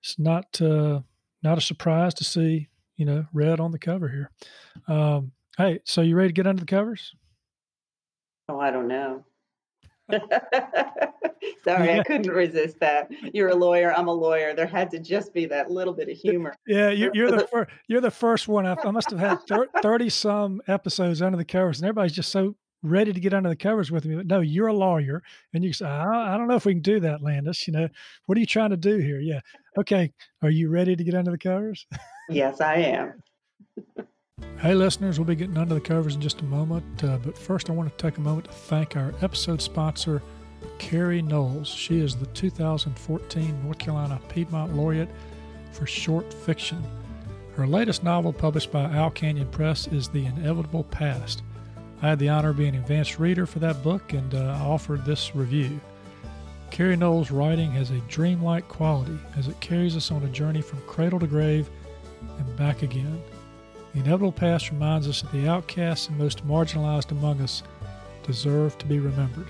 it's 0.00 0.18
not 0.18 0.60
uh, 0.60 1.00
not 1.42 1.58
a 1.58 1.62
surprise 1.62 2.14
to 2.14 2.24
see 2.24 2.68
you 2.96 3.04
know 3.04 3.26
red 3.32 3.60
on 3.60 3.72
the 3.72 3.78
cover 3.78 4.08
here. 4.08 4.30
Um, 4.88 5.32
Hey, 5.58 5.80
so 5.82 6.02
you 6.02 6.14
ready 6.14 6.28
to 6.28 6.32
get 6.32 6.46
under 6.46 6.60
the 6.60 6.66
covers? 6.66 7.16
Oh, 8.48 8.60
I 8.60 8.70
don't 8.70 8.86
know. 8.86 9.24
Sorry, 10.08 11.88
yeah. 11.88 11.98
I 11.98 12.02
couldn't 12.04 12.30
resist 12.30 12.78
that. 12.78 13.10
You're 13.34 13.48
a 13.48 13.56
lawyer. 13.56 13.92
I'm 13.92 14.06
a 14.06 14.12
lawyer. 14.12 14.54
There 14.54 14.68
had 14.68 14.88
to 14.92 15.00
just 15.00 15.34
be 15.34 15.46
that 15.46 15.68
little 15.68 15.92
bit 15.92 16.08
of 16.08 16.16
humor. 16.16 16.54
Yeah, 16.64 16.90
you, 16.90 17.10
are 17.26 17.32
the 17.32 17.48
first. 17.48 17.70
You're 17.88 18.00
the 18.00 18.10
first 18.10 18.46
one. 18.46 18.66
I, 18.66 18.76
I 18.84 18.92
must 18.92 19.10
have 19.10 19.18
had 19.18 19.38
thirty 19.82 20.08
some 20.08 20.62
episodes 20.68 21.20
under 21.22 21.36
the 21.36 21.44
covers, 21.44 21.80
and 21.80 21.86
everybody's 21.86 22.14
just 22.14 22.30
so 22.30 22.54
ready 22.82 23.12
to 23.12 23.20
get 23.20 23.34
under 23.34 23.48
the 23.48 23.56
covers 23.56 23.90
with 23.90 24.04
me. 24.04 24.16
But 24.16 24.26
no, 24.26 24.40
you're 24.40 24.68
a 24.68 24.72
lawyer, 24.72 25.22
and 25.52 25.64
you 25.64 25.72
say, 25.72 25.86
I, 25.86 26.34
I 26.34 26.38
don't 26.38 26.48
know 26.48 26.56
if 26.56 26.64
we 26.64 26.74
can 26.74 26.82
do 26.82 27.00
that, 27.00 27.22
Landis. 27.22 27.66
You 27.66 27.72
know, 27.72 27.88
what 28.26 28.36
are 28.36 28.40
you 28.40 28.46
trying 28.46 28.70
to 28.70 28.76
do 28.76 28.98
here? 28.98 29.20
Yeah, 29.20 29.40
okay. 29.78 30.12
Are 30.42 30.50
you 30.50 30.70
ready 30.70 30.96
to 30.96 31.04
get 31.04 31.14
under 31.14 31.30
the 31.30 31.38
covers? 31.38 31.86
yes, 32.28 32.60
I 32.60 32.74
am. 32.76 33.22
Hey, 34.60 34.74
listeners, 34.74 35.18
we'll 35.18 35.26
be 35.26 35.36
getting 35.36 35.56
under 35.56 35.74
the 35.74 35.80
covers 35.80 36.14
in 36.14 36.20
just 36.20 36.40
a 36.40 36.44
moment, 36.44 37.04
uh, 37.04 37.18
but 37.18 37.36
first 37.36 37.70
I 37.70 37.72
want 37.72 37.96
to 37.96 38.02
take 38.02 38.18
a 38.18 38.20
moment 38.20 38.46
to 38.46 38.52
thank 38.52 38.96
our 38.96 39.14
episode 39.22 39.62
sponsor, 39.62 40.22
Carrie 40.78 41.22
Knowles. 41.22 41.68
She 41.68 42.00
is 42.00 42.16
the 42.16 42.26
2014 42.26 43.64
North 43.64 43.78
Carolina 43.78 44.20
Piedmont 44.28 44.74
Laureate 44.74 45.08
for 45.72 45.86
short 45.86 46.32
fiction. 46.32 46.82
Her 47.54 47.66
latest 47.66 48.04
novel, 48.04 48.32
published 48.32 48.70
by 48.70 48.84
Owl 48.84 49.10
Canyon 49.10 49.48
Press, 49.48 49.88
is 49.88 50.08
The 50.08 50.26
Inevitable 50.26 50.84
Past. 50.84 51.42
I 52.00 52.08
had 52.08 52.18
the 52.18 52.28
honor 52.28 52.50
of 52.50 52.56
being 52.56 52.74
an 52.74 52.82
advanced 52.82 53.18
reader 53.18 53.44
for 53.46 53.58
that 53.58 53.82
book, 53.82 54.12
and 54.12 54.34
uh, 54.34 54.56
I 54.58 54.60
offered 54.60 55.04
this 55.04 55.34
review. 55.34 55.80
Carrie 56.70 56.96
Knowles' 56.96 57.30
writing 57.30 57.72
has 57.72 57.90
a 57.90 57.98
dreamlike 58.08 58.68
quality 58.68 59.18
as 59.36 59.48
it 59.48 59.58
carries 59.60 59.96
us 59.96 60.10
on 60.12 60.22
a 60.22 60.28
journey 60.28 60.60
from 60.60 60.80
cradle 60.82 61.18
to 61.18 61.26
grave 61.26 61.68
and 62.38 62.56
back 62.56 62.82
again. 62.82 63.20
The 63.94 64.00
inevitable 64.00 64.32
past 64.32 64.70
reminds 64.70 65.08
us 65.08 65.22
that 65.22 65.32
the 65.32 65.48
outcasts 65.48 66.08
and 66.08 66.18
most 66.18 66.46
marginalized 66.46 67.10
among 67.10 67.40
us 67.40 67.62
deserve 68.22 68.78
to 68.78 68.86
be 68.86 69.00
remembered. 69.00 69.48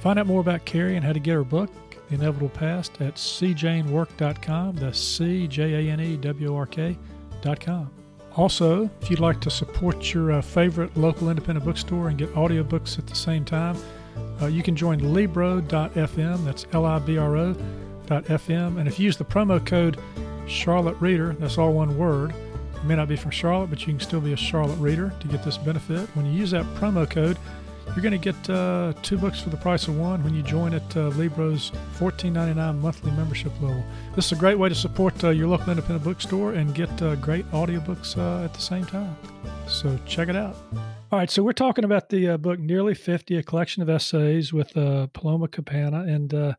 Find 0.00 0.18
out 0.18 0.26
more 0.26 0.40
about 0.40 0.64
Carrie 0.64 0.94
and 0.94 1.04
how 1.04 1.12
to 1.12 1.18
get 1.18 1.34
her 1.34 1.42
book, 1.42 1.70
The 2.08 2.14
Inevitable 2.14 2.50
Past, 2.50 3.00
at 3.00 3.16
cjanework.com. 3.16 4.76
That's 4.76 5.00
C 5.00 5.48
J 5.48 5.88
A 5.88 5.92
N 5.92 6.00
E 6.00 6.16
W 6.16 6.54
R 6.54 6.66
K.com. 6.66 7.97
Also, 8.38 8.88
if 9.02 9.10
you'd 9.10 9.18
like 9.18 9.40
to 9.40 9.50
support 9.50 10.14
your 10.14 10.30
uh, 10.30 10.40
favorite 10.40 10.96
local 10.96 11.28
independent 11.28 11.66
bookstore 11.66 12.08
and 12.08 12.16
get 12.16 12.32
audiobooks 12.34 12.96
at 12.96 13.04
the 13.08 13.14
same 13.16 13.44
time, 13.44 13.76
uh, 14.40 14.46
you 14.46 14.62
can 14.62 14.76
join 14.76 15.12
Libro.fm. 15.12 16.44
That's 16.44 16.64
L 16.72 16.86
I 16.86 17.00
B 17.00 17.18
R 17.18 17.36
O.fm. 17.36 18.78
And 18.78 18.86
if 18.86 19.00
you 19.00 19.06
use 19.06 19.16
the 19.16 19.24
promo 19.24 19.64
code 19.66 19.98
Charlotte 20.46 20.96
Reader, 21.00 21.34
that's 21.40 21.58
all 21.58 21.72
one 21.72 21.98
word. 21.98 22.32
You 22.80 22.88
may 22.88 22.94
not 22.94 23.08
be 23.08 23.16
from 23.16 23.32
Charlotte, 23.32 23.70
but 23.70 23.80
you 23.80 23.86
can 23.86 23.98
still 23.98 24.20
be 24.20 24.32
a 24.32 24.36
Charlotte 24.36 24.78
Reader 24.78 25.12
to 25.18 25.26
get 25.26 25.42
this 25.42 25.58
benefit. 25.58 26.08
When 26.14 26.24
you 26.24 26.30
use 26.30 26.52
that 26.52 26.64
promo 26.76 27.10
code, 27.10 27.38
you're 27.94 28.02
going 28.02 28.12
to 28.12 28.18
get 28.18 28.50
uh, 28.50 28.92
two 29.02 29.18
books 29.18 29.40
for 29.40 29.50
the 29.50 29.56
price 29.56 29.88
of 29.88 29.98
one 29.98 30.22
when 30.22 30.34
you 30.34 30.42
join 30.42 30.74
at 30.74 30.96
uh, 30.96 31.08
Libro's 31.08 31.72
$14.99 31.98 32.78
monthly 32.78 33.10
membership 33.12 33.52
level. 33.60 33.82
This 34.14 34.26
is 34.26 34.32
a 34.32 34.36
great 34.36 34.58
way 34.58 34.68
to 34.68 34.74
support 34.74 35.22
uh, 35.24 35.30
your 35.30 35.48
local 35.48 35.70
independent 35.70 36.04
bookstore 36.04 36.52
and 36.52 36.74
get 36.74 36.90
uh, 37.02 37.16
great 37.16 37.50
audiobooks 37.50 38.16
uh, 38.16 38.44
at 38.44 38.54
the 38.54 38.60
same 38.60 38.84
time. 38.84 39.16
So 39.66 39.98
check 40.06 40.28
it 40.28 40.36
out. 40.36 40.56
All 41.10 41.18
right, 41.18 41.30
so 41.30 41.42
we're 41.42 41.52
talking 41.52 41.84
about 41.84 42.10
the 42.10 42.28
uh, 42.30 42.36
book 42.36 42.60
Nearly 42.60 42.94
50, 42.94 43.36
a 43.36 43.42
collection 43.42 43.82
of 43.82 43.88
essays 43.88 44.52
with 44.52 44.74
Paloma 44.74 45.48
Capanna. 45.48 46.06
And 46.08 46.56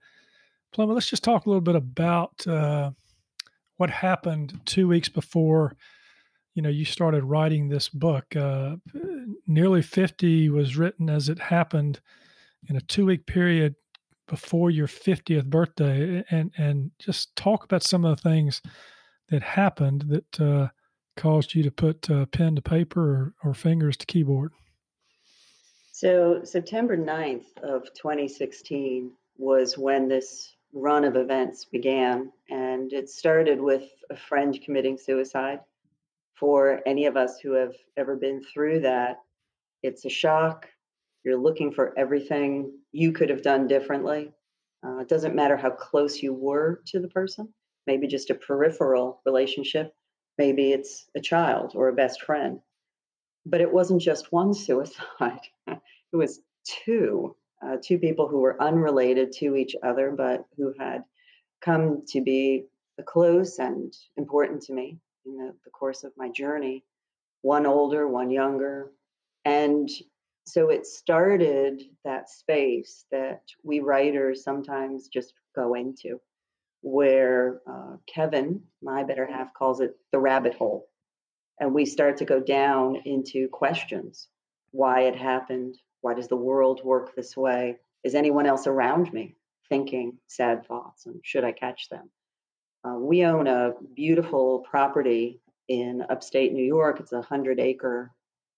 Paloma, 0.74 0.94
let's 0.94 1.10
just 1.10 1.24
talk 1.24 1.46
a 1.46 1.50
little 1.50 1.62
bit 1.62 1.76
about 1.76 2.46
what 3.78 3.90
happened 3.90 4.60
two 4.66 4.88
weeks 4.88 5.08
before 5.08 5.78
you 6.56 6.62
know 6.62 6.70
you 6.70 6.86
started 6.86 7.24
writing 7.24 7.70
this 7.70 7.90
book 7.90 8.36
uh, 8.36 8.76
nearly 9.48 9.82
50 9.82 10.50
was 10.50 10.78
written 10.78 11.10
as 11.10 11.30
it 11.30 11.40
happened 11.40 12.00
in 12.68 12.76
a 12.76 12.82
two 12.82 13.06
week 13.06 13.26
period 13.26 13.76
before 14.28 14.70
your 14.70 14.88
50th 14.88 15.46
birthday 15.46 16.24
and 16.30 16.52
and 16.58 16.92
just 17.00 17.36
talk 17.36 17.64
about 17.64 17.84
some 17.84 18.06
of 18.06 18.16
the 18.16 18.30
things 18.30 18.62
that 19.30 19.44
happened 19.44 20.06
that 20.08 20.40
uh, 20.40 20.68
caused 21.16 21.54
you 21.54 21.64
to 21.64 21.72
put 21.72 22.10
uh, 22.10 22.26
pen 22.28 22.56
to 22.56 22.62
paper 22.62 23.02
or, 23.02 23.50
or 23.50 23.54
fingers 23.54 23.98
to 23.98 24.06
keyboard. 24.06 24.52
So 25.92 26.42
september 26.44 26.98
9th 26.98 27.58
of 27.64 27.94
2016 27.94 29.12
was 29.38 29.78
when 29.78 30.08
this 30.08 30.56
run 30.74 31.04
of 31.04 31.16
events 31.16 31.66
began 31.66 32.32
and 32.50 32.94
it 32.94 33.10
started 33.10 33.60
with 33.60 33.90
a 34.12 34.16
friend 34.16 34.60
committing 34.64 34.98
suicide 34.98 35.60
for 36.40 36.80
any 36.86 37.06
of 37.06 37.18
us 37.18 37.40
who 37.40 37.54
have 37.54 37.74
ever 37.98 38.16
been 38.16 38.42
through 38.42 38.82
that, 38.82 39.18
it's 39.84 40.06
a 40.06 40.10
shock. 40.10 40.68
You're 41.24 41.38
looking 41.38 41.72
for 41.72 41.98
everything 41.98 42.72
you 42.92 43.12
could 43.12 43.30
have 43.30 43.42
done 43.42 43.68
differently. 43.68 44.32
Uh, 44.86 45.00
it 45.00 45.10
doesn't 45.10 45.36
matter 45.36 45.58
how 45.58 45.70
close 45.70 46.24
you 46.24 46.34
were 46.34 46.82
to 46.88 47.00
the 47.00 47.10
person, 47.10 47.54
maybe 47.86 48.08
just 48.08 48.30
a 48.30 48.36
peripheral 48.36 49.22
relationship. 49.26 49.94
Maybe 50.38 50.72
it's 50.72 51.10
a 51.16 51.20
child 51.20 51.74
or 51.76 51.90
a 51.90 51.94
best 51.94 52.22
friend. 52.22 52.62
But 53.46 53.62
it 53.62 53.72
wasn't 53.72 54.02
just 54.02 54.32
one 54.32 54.54
suicide, 54.54 55.42
it 55.68 55.80
was 56.14 56.40
two. 56.64 57.36
Uh, 57.62 57.76
two 57.84 58.00
people 58.00 58.30
who 58.30 58.40
were 58.40 58.62
unrelated 58.62 59.34
to 59.34 59.58
each 59.58 59.76
other, 59.84 60.14
but 60.16 60.46
who 60.56 60.74
had 60.80 61.04
come 61.60 62.04
to 62.08 62.22
be 62.22 62.64
close 63.06 63.60
and 63.60 63.94
important 64.16 64.62
to 64.62 64.72
me 64.72 64.98
in 65.26 65.38
the, 65.38 65.54
the 65.64 65.72
course 65.72 66.04
of 66.04 66.12
my 66.18 66.30
journey 66.30 66.84
one 67.42 67.66
older, 67.66 68.08
one 68.08 68.30
younger. 68.30 68.92
And 69.46 69.90
so 70.46 70.70
it 70.70 70.86
started 70.86 71.84
that 72.04 72.30
space 72.30 73.06
that 73.12 73.44
we 73.64 73.80
writers 73.80 74.44
sometimes 74.44 75.08
just 75.08 75.34
go 75.56 75.76
into, 75.76 76.20
where 76.82 77.62
uh, 77.70 77.98
Kevin, 78.14 78.62
my 78.82 79.04
better 79.04 79.26
half, 79.26 79.54
calls 79.54 79.80
it 79.80 79.96
the 80.12 80.20
rabbit 80.20 80.54
hole. 80.56 80.88
And 81.60 81.74
we 81.74 81.86
start 81.86 82.18
to 82.18 82.26
go 82.26 82.40
down 82.40 82.98
into 83.06 83.48
questions 83.50 84.28
why 84.72 85.02
it 85.02 85.16
happened, 85.16 85.78
why 86.02 86.14
does 86.14 86.28
the 86.28 86.36
world 86.36 86.82
work 86.84 87.16
this 87.16 87.36
way? 87.36 87.78
Is 88.04 88.16
anyone 88.16 88.46
else 88.46 88.68
around 88.68 89.12
me 89.12 89.36
thinking 89.68 90.18
sad 90.28 90.66
thoughts, 90.66 91.06
and 91.06 91.20
should 91.24 91.44
I 91.44 91.52
catch 91.52 91.90
them? 91.90 92.10
Uh, 92.84 92.96
we 92.96 93.26
own 93.26 93.48
a 93.48 93.74
beautiful 93.96 94.66
property 94.70 95.42
in 95.68 96.04
upstate 96.10 96.54
New 96.54 96.64
York. 96.64 97.00
It's 97.00 97.12
a 97.12 97.18
100 97.18 97.60
acre 97.60 98.12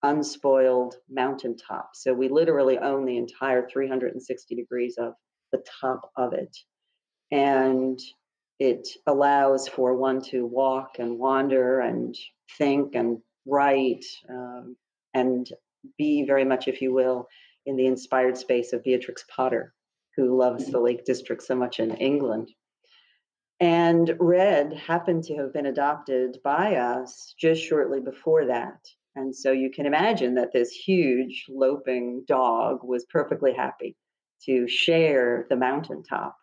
unspoiled 0.04 0.96
mountaintop. 1.10 1.92
So 1.94 2.13
we 2.13 2.30
literally 2.30 2.78
own 2.78 3.06
the 3.06 3.18
entire 3.18 3.68
360 3.68 4.56
degrees 4.56 4.98
of 4.98 5.13
the 5.51 5.63
top 5.82 6.12
of 6.16 6.34
it. 6.34 6.56
And 7.32 8.00
it 8.60 8.88
allows 9.08 9.68
for 9.68 9.96
one 9.96 10.22
to 10.22 10.46
walk 10.46 10.98
and 11.00 11.18
wander 11.18 11.80
and 11.80 12.16
think 12.58 12.96
and 12.96 13.20
write 13.46 14.06
um, 14.30 14.75
and 15.13 15.48
be 15.98 16.24
very 16.25 16.46
much, 16.46 16.68
if 16.68 16.82
you 16.82 16.94
will, 16.94 17.28
in 17.66 17.75
the 17.75 17.88
inspired 17.88 18.38
space 18.38 18.74
of 18.74 18.84
Beatrix 18.84 19.25
Potter, 19.36 19.74
who 20.16 20.38
loves 20.38 20.68
the 20.68 20.80
Lake 20.80 21.06
District 21.06 21.42
so 21.42 21.56
much 21.56 21.80
in 21.80 21.96
England. 21.96 22.50
And 23.62 24.15
Red 24.20 24.74
happened 24.74 25.24
to 25.25 25.36
have 25.36 25.53
been 25.53 25.68
adopted 25.68 26.39
by 26.44 26.77
us 26.77 27.36
just 27.39 27.63
shortly 27.63 28.00
before 28.00 28.48
that. 28.48 28.80
And 29.15 29.36
so 29.36 29.51
you 29.51 29.70
can 29.70 29.86
imagine 29.86 30.34
that 30.36 30.51
this 30.51 30.72
huge 30.72 31.46
loping 31.48 32.24
dog 32.27 32.80
was 32.84 33.06
perfectly 33.06 33.53
happy 33.53 33.96
to 34.46 34.68
share 34.68 35.46
the 35.51 35.56
mountaintop. 35.56 36.36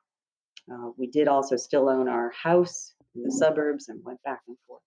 Uh, 0.72 0.90
we 0.96 1.08
did 1.08 1.26
also 1.26 1.56
still 1.56 1.88
own 1.88 2.08
our 2.08 2.30
house 2.30 2.94
in 3.16 3.24
the 3.24 3.32
suburbs 3.32 3.88
and 3.88 4.04
went 4.04 4.22
back 4.22 4.42
and 4.46 4.56
forth. 4.68 4.82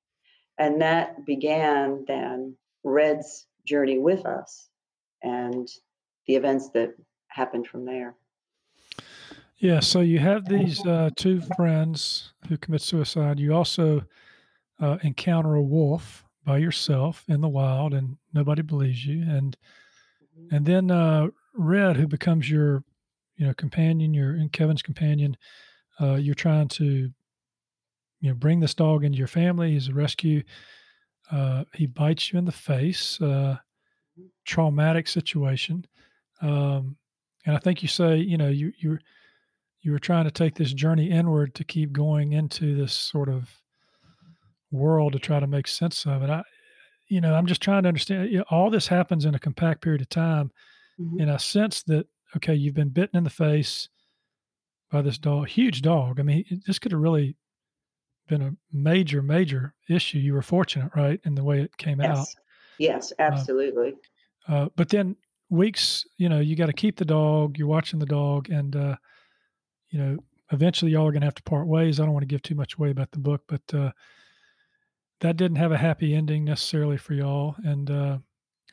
And 0.57 0.81
that 0.81 1.25
began 1.25 2.05
then 2.07 2.55
Red's 2.85 3.45
journey 3.65 3.97
with 3.97 4.25
us 4.25 4.69
and 5.21 5.67
the 6.27 6.35
events 6.35 6.69
that 6.75 6.93
happened 7.27 7.67
from 7.67 7.83
there. 7.83 8.15
Yeah, 9.61 9.79
so 9.79 9.99
you 10.01 10.17
have 10.17 10.49
these 10.49 10.83
uh, 10.87 11.11
two 11.15 11.39
friends 11.55 12.33
who 12.49 12.57
commit 12.57 12.81
suicide. 12.81 13.39
You 13.39 13.53
also 13.53 14.03
uh, 14.81 14.97
encounter 15.03 15.53
a 15.53 15.61
wolf 15.61 16.25
by 16.43 16.57
yourself 16.57 17.23
in 17.27 17.41
the 17.41 17.47
wild, 17.47 17.93
and 17.93 18.17
nobody 18.33 18.63
believes 18.63 19.05
you. 19.05 19.21
And 19.21 19.55
mm-hmm. 20.35 20.55
and 20.55 20.65
then 20.65 20.89
uh, 20.89 21.27
Red, 21.53 21.95
who 21.95 22.07
becomes 22.07 22.49
your 22.49 22.83
you 23.37 23.45
know 23.45 23.53
companion, 23.53 24.15
your 24.15 24.31
and 24.31 24.51
Kevin's 24.51 24.81
companion. 24.81 25.37
Uh, 25.99 26.15
you're 26.15 26.33
trying 26.33 26.67
to 26.69 27.11
you 28.19 28.29
know 28.29 28.33
bring 28.33 28.61
this 28.61 28.73
dog 28.73 29.03
into 29.03 29.19
your 29.19 29.27
family. 29.27 29.73
He's 29.73 29.89
a 29.89 29.93
rescue. 29.93 30.41
Uh, 31.31 31.65
he 31.75 31.85
bites 31.85 32.33
you 32.33 32.39
in 32.39 32.45
the 32.45 32.51
face. 32.51 33.19
Uh, 33.21 33.59
mm-hmm. 34.17 34.23
traumatic 34.43 35.07
situation. 35.07 35.85
Um, 36.41 36.97
and 37.45 37.55
I 37.55 37.59
think 37.59 37.83
you 37.83 37.87
say 37.87 38.17
you 38.17 38.39
know 38.39 38.49
you 38.49 38.73
you're 38.79 39.01
you 39.81 39.91
were 39.91 39.99
trying 39.99 40.25
to 40.25 40.31
take 40.31 40.55
this 40.55 40.73
journey 40.73 41.09
inward 41.09 41.55
to 41.55 41.63
keep 41.63 41.91
going 41.91 42.33
into 42.33 42.75
this 42.75 42.93
sort 42.93 43.29
of 43.29 43.49
world 44.71 45.13
to 45.13 45.19
try 45.19 45.39
to 45.39 45.47
make 45.47 45.67
sense 45.67 46.05
of 46.05 46.21
it. 46.23 46.29
I, 46.29 46.43
you 47.07 47.19
know, 47.19 47.33
I'm 47.33 47.47
just 47.47 47.61
trying 47.61 47.83
to 47.83 47.89
understand. 47.89 48.31
You 48.31 48.39
know, 48.39 48.45
all 48.49 48.69
this 48.69 48.87
happens 48.87 49.25
in 49.25 49.35
a 49.35 49.39
compact 49.39 49.81
period 49.81 50.01
of 50.01 50.09
time, 50.09 50.51
mm-hmm. 50.99 51.19
and 51.19 51.31
I 51.31 51.37
sense 51.37 51.83
that 51.83 52.07
okay, 52.35 52.55
you've 52.55 52.75
been 52.75 52.89
bitten 52.89 53.17
in 53.17 53.23
the 53.23 53.29
face 53.29 53.89
by 54.91 55.01
this 55.01 55.17
dog, 55.17 55.47
huge 55.47 55.81
dog. 55.81 56.19
I 56.19 56.23
mean, 56.23 56.45
this 56.65 56.79
could 56.79 56.91
have 56.91 57.01
really 57.01 57.35
been 58.27 58.41
a 58.41 58.55
major, 58.71 59.21
major 59.21 59.73
issue. 59.89 60.19
You 60.19 60.33
were 60.33 60.41
fortunate, 60.41 60.91
right, 60.95 61.19
in 61.25 61.35
the 61.35 61.43
way 61.43 61.61
it 61.61 61.75
came 61.77 62.01
yes. 62.01 62.17
out. 62.17 62.27
Yes, 62.77 63.13
uh, 63.19 63.23
absolutely. 63.23 63.95
Uh, 64.49 64.53
uh, 64.53 64.69
but 64.75 64.89
then 64.89 65.15
weeks, 65.49 66.05
you 66.17 66.29
know, 66.29 66.39
you 66.39 66.55
got 66.55 66.67
to 66.67 66.73
keep 66.73 66.97
the 66.97 67.05
dog. 67.05 67.57
You're 67.57 67.67
watching 67.67 67.99
the 67.99 68.05
dog, 68.05 68.49
and 68.49 68.75
uh, 68.75 68.95
you 69.91 69.99
know, 69.99 70.17
eventually 70.51 70.91
y'all 70.91 71.07
are 71.07 71.11
going 71.11 71.21
to 71.21 71.27
have 71.27 71.35
to 71.35 71.43
part 71.43 71.67
ways. 71.67 71.99
I 71.99 72.05
don't 72.05 72.13
want 72.13 72.23
to 72.23 72.33
give 72.33 72.41
too 72.41 72.55
much 72.55 72.75
away 72.75 72.89
about 72.89 73.11
the 73.11 73.19
book, 73.19 73.43
but 73.47 73.61
uh, 73.73 73.91
that 75.19 75.37
didn't 75.37 75.57
have 75.57 75.71
a 75.71 75.77
happy 75.77 76.13
ending 76.13 76.43
necessarily 76.43 76.97
for 76.97 77.13
y'all. 77.13 77.55
And 77.63 77.89
uh, 77.89 78.17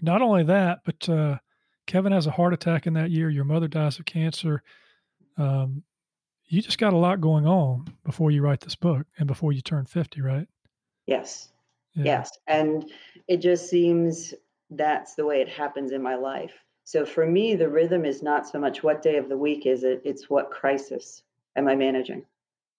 not 0.01 0.23
only 0.23 0.45
that, 0.45 0.81
but 0.85 1.09
uh, 1.09 1.39
Kevin 1.87 2.13
has 2.13 2.27
a 2.27 2.33
heart 2.33 2.55
attack 2.55 2.87
in 2.87 2.95
that 2.95 3.11
year. 3.11 3.31
Your 3.31 3.45
mother 3.45 3.69
dies 3.69 3.99
of 3.99 4.07
cancer. 4.07 4.63
Um, 5.37 5.83
you 6.47 6.63
just 6.63 6.79
got 6.79 6.95
a 6.95 6.99
lot 6.99 7.21
going 7.21 7.47
on 7.47 7.87
before 8.05 8.31
you 8.31 8.43
write 8.43 8.61
this 8.61 8.77
book 8.77 9.07
and 9.19 9.27
before 9.27 9.53
you 9.53 9.61
turn 9.61 9.85
50, 9.85 10.23
right? 10.23 10.47
Yes. 11.07 11.51
Yeah. 11.95 12.05
Yes. 12.05 12.31
And 12.47 12.91
it 13.27 13.39
just 13.39 13.69
seems 13.69 14.35
that's 14.71 15.15
the 15.15 15.27
way 15.27 15.41
it 15.41 15.49
happens 15.49 15.93
in 15.93 16.03
my 16.03 16.15
life. 16.15 16.53
So 16.89 17.05
for 17.05 17.27
me, 17.27 17.55
the 17.55 17.69
rhythm 17.69 18.07
is 18.07 18.23
not 18.23 18.49
so 18.49 18.59
much 18.59 18.83
what 18.83 19.03
day 19.03 19.19
of 19.19 19.29
the 19.29 19.37
week 19.37 19.67
is 19.67 19.85
it, 19.85 20.01
it's 20.07 20.31
what 20.31 20.51
crisis 20.51 21.23
am 21.55 21.69
I 21.69 21.77
managing? 21.77 22.25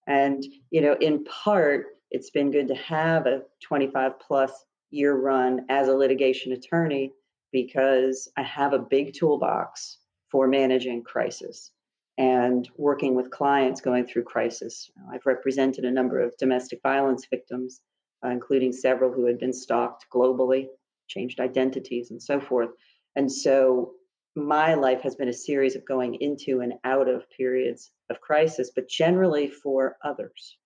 And, 0.07 0.43
you 0.71 0.81
know, 0.81 0.93
in 0.99 1.23
part, 1.25 1.85
it's 2.09 2.31
been 2.31 2.49
good 2.49 2.67
to 2.69 2.73
have 2.73 3.27
a 3.27 3.43
25 3.61 4.19
plus 4.19 4.65
year 4.89 5.15
run 5.15 5.67
as 5.69 5.89
a 5.89 5.93
litigation 5.93 6.53
attorney 6.53 7.13
because 7.51 8.27
I 8.35 8.41
have 8.41 8.73
a 8.73 8.79
big 8.79 9.13
toolbox 9.13 9.99
for 10.31 10.47
managing 10.47 11.03
crisis 11.03 11.69
and 12.17 12.67
working 12.77 13.13
with 13.13 13.29
clients 13.29 13.79
going 13.79 14.07
through 14.07 14.23
crisis. 14.23 14.89
I've 15.13 15.27
represented 15.27 15.85
a 15.85 15.91
number 15.91 16.19
of 16.19 16.35
domestic 16.37 16.81
violence 16.81 17.27
victims, 17.29 17.81
uh, 18.25 18.29
including 18.29 18.73
several 18.73 19.13
who 19.13 19.27
had 19.27 19.37
been 19.37 19.53
stalked 19.53 20.07
globally, 20.11 20.67
changed 21.07 21.39
identities, 21.39 22.09
and 22.09 22.19
so 22.19 22.39
forth. 22.39 22.71
And 23.15 23.31
so 23.31 23.93
my 24.35 24.73
life 24.75 25.01
has 25.01 25.15
been 25.15 25.29
a 25.29 25.33
series 25.33 25.75
of 25.75 25.85
going 25.85 26.15
into 26.15 26.61
and 26.61 26.73
out 26.83 27.07
of 27.07 27.29
periods 27.29 27.91
of 28.09 28.21
crisis, 28.21 28.71
but 28.73 28.87
generally 28.87 29.49
for 29.49 29.97
others. 30.03 30.57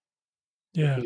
Yeah. 0.74 1.00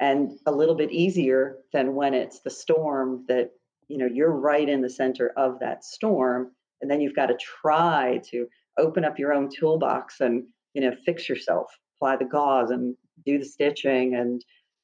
And 0.00 0.38
a 0.46 0.52
little 0.52 0.74
bit 0.74 0.92
easier 0.92 1.56
than 1.72 1.94
when 1.94 2.14
it's 2.14 2.40
the 2.40 2.50
storm 2.50 3.24
that, 3.28 3.50
you 3.88 3.98
know, 3.98 4.06
you're 4.06 4.30
right 4.30 4.68
in 4.68 4.80
the 4.80 4.90
center 4.90 5.32
of 5.36 5.58
that 5.60 5.84
storm. 5.84 6.52
And 6.80 6.90
then 6.90 7.00
you've 7.00 7.16
got 7.16 7.26
to 7.26 7.36
try 7.36 8.20
to 8.30 8.46
open 8.78 9.04
up 9.04 9.18
your 9.18 9.32
own 9.32 9.50
toolbox 9.50 10.20
and, 10.20 10.44
you 10.72 10.80
know, 10.80 10.94
fix 11.04 11.28
yourself, 11.28 11.66
apply 11.96 12.16
the 12.16 12.24
gauze 12.24 12.70
and 12.70 12.96
do 13.26 13.38
the 13.38 13.44
stitching 13.44 14.14
and 14.14 14.42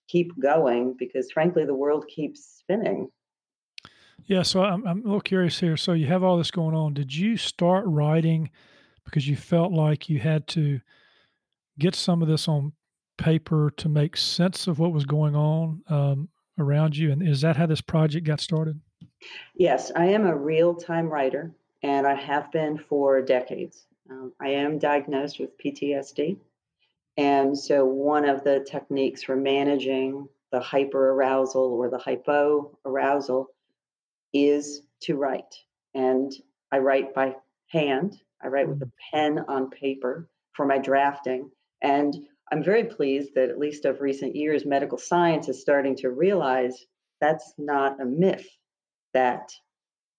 keep 0.09 0.31
going 0.39 0.95
because 0.99 1.31
frankly, 1.33 1.65
the 1.65 1.75
world 1.75 2.07
keeps 2.15 2.59
spinning. 2.61 3.09
Yeah, 4.25 4.43
so 4.43 4.65
I'm, 4.65 4.87
I'm 4.87 5.01
a 5.01 5.05
little 5.05 5.21
curious 5.21 5.61
here. 5.61 5.77
So 5.77 5.93
you 5.93 6.07
have 6.07 6.25
all 6.25 6.37
this 6.37 6.51
going 6.51 6.75
on. 6.75 6.95
Did 6.95 7.15
you 7.15 7.37
start 7.37 7.85
writing 7.87 8.51
because 9.05 9.29
you 9.29 9.37
felt 9.37 9.73
like 9.73 10.09
you 10.09 10.19
had 10.19 10.47
to 10.49 10.81
get 11.79 11.95
some 11.95 12.23
of 12.23 12.29
this 12.29 12.49
on 12.49 12.73
paper 13.19 13.73
to 13.77 13.89
make 13.89 14.17
sense 14.17 14.67
of 14.67 14.79
what 14.79 14.93
was 14.93 15.05
going 15.05 15.37
on 15.37 15.83
um, 15.89 16.29
around 16.59 16.97
you? 16.97 17.13
And 17.13 17.27
is 17.27 17.41
that 17.43 17.57
how 17.57 17.67
this 17.67 17.81
project 17.81 18.27
got 18.27 18.41
started? 18.41 18.81
Yes, 19.55 19.93
I 19.95 20.07
am 20.07 20.27
a 20.27 20.37
real 20.37 20.75
time 20.75 21.09
writer, 21.09 21.53
and 21.83 22.07
I 22.07 22.15
have 22.15 22.51
been 22.53 22.79
for 22.79 23.23
decades. 23.23 23.87
Um, 24.11 24.33
I 24.41 24.49
am 24.51 24.79
diagnosed 24.79 25.39
with 25.41 25.57
PTSD. 25.59 26.37
And 27.17 27.59
so, 27.59 27.85
one 27.85 28.29
of 28.29 28.45
the 28.45 28.61
techniques 28.69 29.23
for 29.23 29.37
managing 29.37 30.29
the 30.53 30.61
hyper 30.61 31.13
arousal 31.13 31.73
or 31.73 31.89
the 31.89 31.99
hypo 31.99 32.79
arousal 32.85 33.49
is 34.45 34.83
to 35.03 35.17
write. 35.17 35.55
And 35.95 36.33
I 36.73 36.79
write 36.79 37.15
by 37.15 37.37
hand, 37.69 38.21
I 38.43 38.49
write 38.49 38.69
with 38.69 38.83
a 38.83 38.87
mm-hmm. 38.87 39.17
pen 39.17 39.45
on 39.49 39.71
paper 39.71 40.29
for 40.53 40.67
my 40.67 40.79
drafting. 40.79 41.51
And 41.83 42.15
I'm 42.53 42.63
very 42.63 42.85
pleased 42.85 43.35
that, 43.35 43.51
at 43.51 43.59
least 43.59 43.85
of 43.85 44.01
recent 44.01 44.37
years, 44.37 44.65
medical 44.65 44.99
science 44.99 45.49
is 45.49 45.61
starting 45.61 45.97
to 45.97 46.11
realize 46.11 46.87
that's 47.21 47.55
not 47.59 48.01
a 48.01 48.05
myth, 48.05 48.47
that 49.15 49.51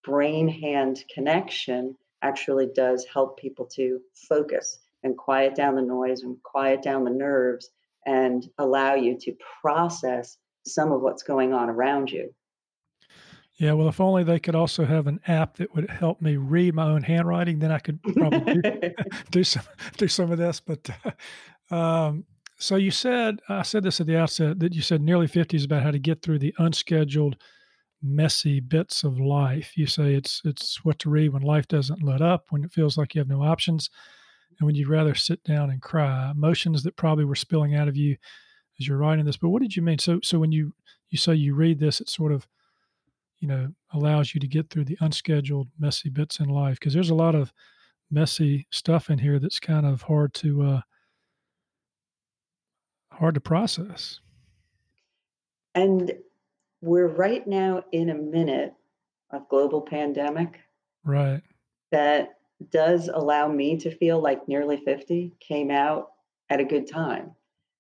brain 0.04 0.48
hand 0.48 1.04
connection 1.14 1.96
actually 2.22 2.68
does 2.74 3.06
help 3.06 3.40
people 3.40 3.66
to 3.66 4.00
focus 4.28 4.80
and 5.04 5.18
quiet 5.18 5.56
down 5.56 5.76
the 5.76 5.82
noise 5.82 6.24
and 6.24 6.42
quiet 6.44 6.82
down 6.82 7.04
the 7.04 7.12
nerves 7.12 7.70
and 8.06 8.50
allow 8.58 8.96
you 8.96 9.18
to 9.20 9.36
process 9.62 10.38
some 10.66 10.92
of 10.92 11.02
what's 11.02 11.24
going 11.24 11.54
on 11.54 11.70
around 11.70 12.10
you. 12.10 12.34
Yeah, 13.58 13.74
well, 13.74 13.90
if 13.90 14.00
only 14.00 14.24
they 14.24 14.40
could 14.40 14.54
also 14.54 14.86
have 14.86 15.08
an 15.08 15.20
app 15.28 15.58
that 15.58 15.74
would 15.74 15.90
help 15.90 16.22
me 16.22 16.36
read 16.36 16.76
my 16.76 16.84
own 16.84 17.02
handwriting, 17.02 17.58
then 17.58 17.72
I 17.72 17.80
could 17.80 18.02
probably 18.04 18.62
do, 18.62 18.62
do 19.32 19.44
some 19.44 19.64
do 19.98 20.08
some 20.08 20.32
of 20.32 20.38
this. 20.38 20.60
But 20.60 20.90
uh, 21.72 21.76
um, 21.76 22.26
so 22.58 22.76
you 22.76 22.92
said 22.92 23.40
I 23.50 23.64
said 23.64 23.84
this 23.84 24.00
at 24.00 24.08
the 24.08 24.18
outset 24.18 24.60
that 24.60 24.76
you 24.76 24.82
said 24.84 25.02
nearly 25.02 25.28
fifty 25.28 25.58
is 25.58 25.64
about 25.64 25.84
how 25.84 25.92
to 25.92 26.00
get 26.00 26.22
through 26.22 26.40
the 26.40 26.54
unscheduled, 26.60 27.38
messy 28.02 28.60
bits 28.60 29.04
of 29.04 29.20
life. 29.20 29.76
You 29.76 29.88
say 29.88 30.14
it's 30.14 30.42
it's 30.46 30.86
what 30.86 31.00
to 31.00 31.10
read 31.10 31.34
when 31.34 31.42
life 31.42 31.68
doesn't 31.68 32.04
let 32.04 32.22
up, 32.22 32.46
when 32.52 32.64
it 32.64 32.72
feels 32.72 32.96
like 32.96 33.16
you 33.16 33.20
have 33.20 33.28
no 33.28 33.42
options, 33.42 33.90
and 34.60 34.68
when 34.68 34.76
you'd 34.76 34.88
rather 34.88 35.16
sit 35.16 35.44
down 35.44 35.72
and 35.72 35.82
cry. 35.82 36.30
Emotions 36.30 36.84
that 36.84 36.96
probably 36.96 37.26
were 37.26 37.36
spilling 37.36 37.74
out 37.74 37.88
of 37.88 37.98
you 37.98 38.18
as 38.80 38.88
you're 38.88 39.00
writing 39.00 39.26
this. 39.26 39.38
But 39.38 39.50
what 39.50 39.64
did 39.64 39.76
you 39.76 39.82
mean? 39.82 39.98
So 39.98 40.20
so 40.22 40.38
when 40.38 40.52
you 40.52 40.74
you 41.10 41.18
say 41.18 41.34
you 41.34 41.56
read 41.56 41.80
this, 41.80 42.00
it's 42.00 42.16
sort 42.16 42.32
of 42.32 42.46
you 43.40 43.48
know 43.48 43.70
allows 43.94 44.34
you 44.34 44.40
to 44.40 44.48
get 44.48 44.70
through 44.70 44.86
the 44.86 44.98
unscheduled 45.02 45.68
messy 45.80 46.10
bits 46.10 46.40
in 46.40 46.50
life 46.50 46.80
because 46.80 46.94
there's 46.94 47.10
a 47.10 47.16
lot 47.16 47.36
of 47.36 47.54
messy 48.10 48.68
stuff 48.72 49.10
in 49.10 49.20
here 49.20 49.40
that's 49.40 49.60
kind 49.60 49.86
of 49.86 50.02
hard 50.04 50.34
to 50.34 50.64
uh, 50.64 50.82
hard 53.12 53.36
to 53.36 53.42
process. 53.42 54.20
And 55.76 56.12
we're 56.82 57.08
right 57.08 57.46
now 57.46 57.84
in 57.92 58.10
a 58.10 58.16
minute 58.16 58.74
of 59.32 59.48
global 59.50 59.82
pandemic 59.82 60.60
right. 61.04 61.42
that 61.92 62.38
does 62.72 63.10
allow 63.14 63.48
me 63.48 63.78
to 63.78 63.96
feel 63.96 64.20
like 64.20 64.48
nearly 64.48 64.78
50 64.78 65.34
came 65.40 65.70
out 65.70 66.12
at 66.50 66.60
a 66.60 66.66
good 66.66 66.88
time. 66.90 67.32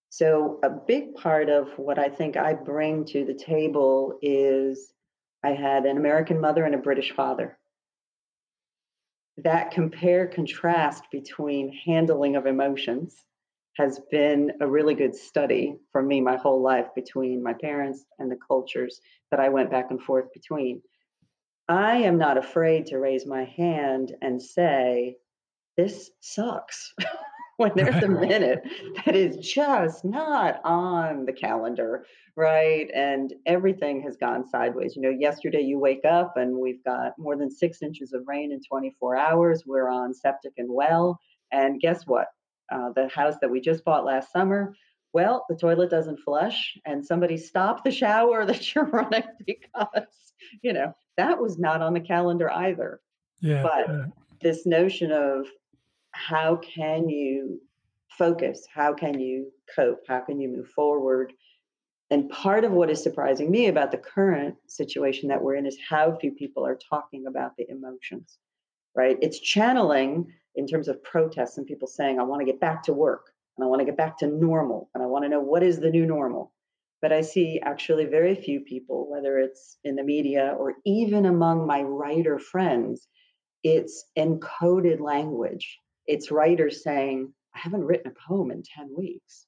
So 0.09 0.59
a 0.63 0.69
big 0.69 1.15
part 1.15 1.49
of 1.49 1.67
what 1.77 1.99
i 1.99 2.07
think 2.07 2.37
i 2.37 2.53
bring 2.53 3.03
to 3.05 3.25
the 3.25 3.33
table 3.33 4.17
is 4.21 4.93
I 5.43 5.51
had 5.51 5.85
an 5.85 5.97
American 5.97 6.41
mother 6.41 6.63
and 6.63 6.75
a 6.75 6.79
British 6.79 7.11
father. 7.11 7.57
That 9.37 9.71
compare 9.71 10.27
contrast 10.27 11.03
between 11.11 11.71
handling 11.85 12.35
of 12.35 12.47
emotions 12.47 13.15
has 13.77 13.99
been 14.09 14.51
a 14.59 14.67
really 14.67 14.95
good 14.95 15.15
study 15.15 15.77
for 15.91 16.01
me 16.01 16.19
my 16.19 16.35
whole 16.35 16.61
life 16.61 16.87
between 16.95 17.43
my 17.43 17.53
parents 17.53 18.03
and 18.17 18.31
the 18.31 18.39
cultures 18.47 18.99
that 19.29 19.39
I 19.39 19.49
went 19.49 19.69
back 19.69 19.91
and 19.91 20.01
forth 20.01 20.33
between. 20.33 20.81
I 21.69 21.97
am 21.97 22.17
not 22.17 22.37
afraid 22.37 22.87
to 22.87 22.97
raise 22.97 23.27
my 23.27 23.43
hand 23.43 24.15
and 24.21 24.41
say, 24.41 25.17
This 25.75 26.09
sucks. 26.21 26.93
when 27.57 27.71
there's 27.75 28.03
a 28.03 28.07
minute 28.07 28.61
that 29.03 29.15
is 29.15 29.37
just 29.37 30.05
not 30.05 30.61
on 30.63 31.25
the 31.25 31.33
calendar, 31.33 32.05
right? 32.35 32.87
And 32.93 33.33
everything 33.47 34.01
has 34.03 34.15
gone 34.15 34.47
sideways. 34.47 34.95
You 34.95 35.01
know, 35.01 35.09
yesterday 35.09 35.61
you 35.61 35.79
wake 35.79 36.05
up 36.05 36.37
and 36.37 36.55
we've 36.55 36.83
got 36.83 37.13
more 37.17 37.35
than 37.35 37.49
six 37.49 37.81
inches 37.81 38.13
of 38.13 38.21
rain 38.27 38.51
in 38.51 38.61
24 38.61 39.17
hours. 39.17 39.63
We're 39.65 39.89
on 39.89 40.13
septic 40.13 40.53
and 40.57 40.69
well. 40.71 41.19
And 41.51 41.81
guess 41.81 42.05
what? 42.05 42.27
Uh, 42.71 42.91
the 42.95 43.07
house 43.07 43.35
that 43.41 43.49
we 43.49 43.59
just 43.59 43.83
bought 43.83 44.05
last 44.05 44.31
summer, 44.31 44.75
well, 45.13 45.45
the 45.49 45.55
toilet 45.55 45.89
doesn't 45.89 46.19
flush, 46.19 46.77
and 46.85 47.03
somebody 47.03 47.37
stopped 47.37 47.85
the 47.85 47.91
shower 47.91 48.45
that 48.45 48.75
you're 48.75 48.85
running 48.85 49.23
because, 49.45 50.05
you 50.61 50.73
know, 50.73 50.93
that 51.15 51.39
was 51.39 51.57
not 51.57 51.81
on 51.81 51.93
the 51.93 52.01
calendar 52.01 52.51
either. 52.51 52.99
Yeah. 53.41 53.63
But 53.63 53.87
yeah. 53.87 54.05
this 54.41 54.65
notion 54.67 55.11
of 55.11 55.47
how 56.17 56.55
can 56.57 57.09
you 57.09 57.61
focus? 58.17 58.65
How 58.73 58.93
can 58.93 59.19
you 59.19 59.51
cope? 59.75 60.01
How 60.07 60.19
can 60.19 60.39
you 60.39 60.49
move 60.49 60.69
forward? 60.69 61.33
And 62.09 62.29
part 62.29 62.63
of 62.63 62.71
what 62.71 62.89
is 62.89 63.03
surprising 63.03 63.51
me 63.51 63.67
about 63.67 63.91
the 63.91 63.97
current 63.97 64.55
situation 64.67 65.29
that 65.29 65.41
we're 65.41 65.55
in 65.55 65.65
is 65.65 65.77
how 65.89 66.15
few 66.15 66.31
people 66.31 66.65
are 66.65 66.79
talking 66.89 67.27
about 67.27 67.55
the 67.57 67.69
emotions, 67.69 68.37
right? 68.95 69.17
It's 69.21 69.39
channeling 69.39 70.33
in 70.55 70.67
terms 70.67 70.87
of 70.87 71.03
protests 71.03 71.57
and 71.57 71.67
people 71.67 71.87
saying, 71.87 72.19
I 72.19 72.23
want 72.23 72.41
to 72.41 72.45
get 72.45 72.59
back 72.59 72.83
to 72.83 72.93
work 72.93 73.31
and 73.57 73.63
I 73.63 73.67
want 73.67 73.81
to 73.81 73.85
get 73.85 73.97
back 73.97 74.17
to 74.19 74.27
normal 74.27 74.89
and 74.95 75.03
I 75.03 75.07
want 75.07 75.25
to 75.25 75.29
know 75.29 75.41
what 75.41 75.63
is 75.63 75.79
the 75.79 75.91
new 75.91 76.05
normal. 76.05 76.53
But 77.01 77.13
I 77.13 77.21
see 77.21 77.61
actually 77.63 78.05
very 78.05 78.33
few 78.33 78.61
people, 78.61 79.07
whether 79.11 79.37
it's 79.37 79.77
in 79.83 79.95
the 79.95 80.03
media 80.03 80.55
or 80.57 80.73
even 80.83 81.25
among 81.27 81.67
my 81.67 81.83
writer 81.83 82.39
friends, 82.39 83.07
it's 83.63 84.05
encoded 84.17 84.99
language 84.99 85.79
it's 86.07 86.31
writers 86.31 86.83
saying, 86.83 87.33
I 87.53 87.59
haven't 87.59 87.83
written 87.85 88.11
a 88.11 88.29
poem 88.29 88.51
in 88.51 88.63
10 88.63 88.91
weeks. 88.95 89.45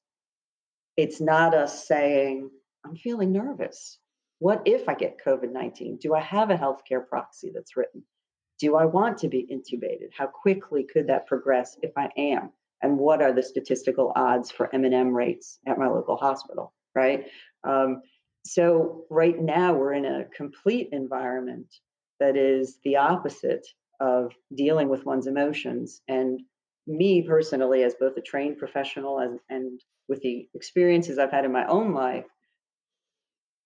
It's 0.98 1.22
not 1.22 1.56
us 1.56 1.88
saying, 1.88 2.50
I'm 2.86 2.96
feeling 2.96 3.32
nervous. 3.32 3.98
What 4.40 4.64
if 4.66 4.88
I 4.88 4.94
get 4.94 5.24
COVID 5.24 5.52
19? 5.52 5.98
Do 5.98 6.14
I 6.14 6.22
have 6.22 6.50
a 6.50 6.58
healthcare 6.58 7.06
proxy 7.08 7.52
that's 7.54 7.76
written? 7.76 8.04
Do 8.60 8.76
I 8.76 8.86
want 8.86 9.18
to 9.20 9.30
be 9.30 9.48
intubated? 9.52 10.10
How 10.18 10.28
quickly 10.28 10.84
could 10.84 11.08
that 11.08 11.28
progress 11.28 11.78
if 11.82 11.92
I 11.98 12.10
am? 12.18 12.52
And 12.82 12.98
what 12.98 13.22
are 13.22 13.34
the 13.34 13.44
statistical 13.44 14.12
odds 14.16 14.52
for 14.52 14.74
M&M 14.74 15.14
rates 15.14 15.60
at 15.68 15.78
my 15.78 15.88
local 15.88 16.16
hospital, 16.16 16.74
right? 16.96 17.28
Um, 17.64 18.02
so 18.46 19.06
right 19.10 19.40
now 19.40 19.74
we're 19.74 19.94
in 19.94 20.06
a 20.06 20.26
complete 20.36 20.90
environment 20.92 21.68
that 22.20 22.38
is 22.38 22.80
the 22.84 22.98
opposite 22.98 23.68
of 24.00 24.34
dealing 24.56 24.88
with 24.88 25.06
one's 25.06 25.28
emotions 25.28 26.02
and 26.08 26.42
me 26.90 27.22
personally, 27.22 27.84
as 27.84 27.96
both 27.96 28.18
a 28.18 28.22
trained 28.22 28.58
professional 28.58 29.20
and, 29.20 29.40
and 29.50 29.80
with 30.08 30.22
the 30.22 30.50
experiences 30.54 31.18
I've 31.18 31.32
had 31.32 31.46
in 31.46 31.52
my 31.52 31.66
own 31.68 31.94
life, 31.94 32.26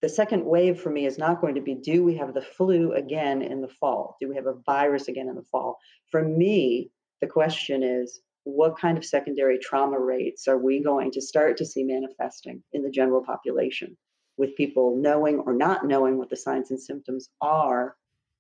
the 0.02 0.10
second 0.10 0.46
wave 0.46 0.82
for 0.82 0.90
me 0.90 1.06
is 1.06 1.18
not 1.18 1.40
going 1.40 1.56
to 1.56 1.62
be 1.62 1.76
do 1.76 2.04
we 2.04 2.18
have 2.18 2.34
the 2.34 2.42
flu 2.42 2.92
again 2.94 3.42
in 3.42 3.62
the 3.62 3.70
fall? 3.70 4.18
Do 4.20 4.28
we 4.28 4.36
have 4.36 4.48
a 4.48 4.60
virus 4.66 5.08
again 5.08 5.30
in 5.30 5.36
the 5.36 5.44
fall? 5.44 5.80
For 6.12 6.22
me, 6.22 6.92
the 7.22 7.28
question 7.28 7.82
is 7.82 8.20
what 8.44 8.78
kind 8.78 8.98
of 8.98 9.06
secondary 9.06 9.58
trauma 9.58 9.98
rates 9.98 10.50
are 10.50 10.58
we 10.58 10.84
going 10.84 11.12
to 11.12 11.22
start 11.22 11.56
to 11.58 11.66
see 11.66 11.84
manifesting 11.84 12.62
in 12.74 12.84
the 12.84 12.92
general 12.92 13.24
population? 13.24 13.96
with 14.38 14.56
people 14.56 14.96
knowing 14.96 15.40
or 15.40 15.54
not 15.54 15.86
knowing 15.86 16.18
what 16.18 16.30
the 16.30 16.36
signs 16.36 16.72
and 16.72 16.80
symptoms 16.80 17.30
are 17.42 17.96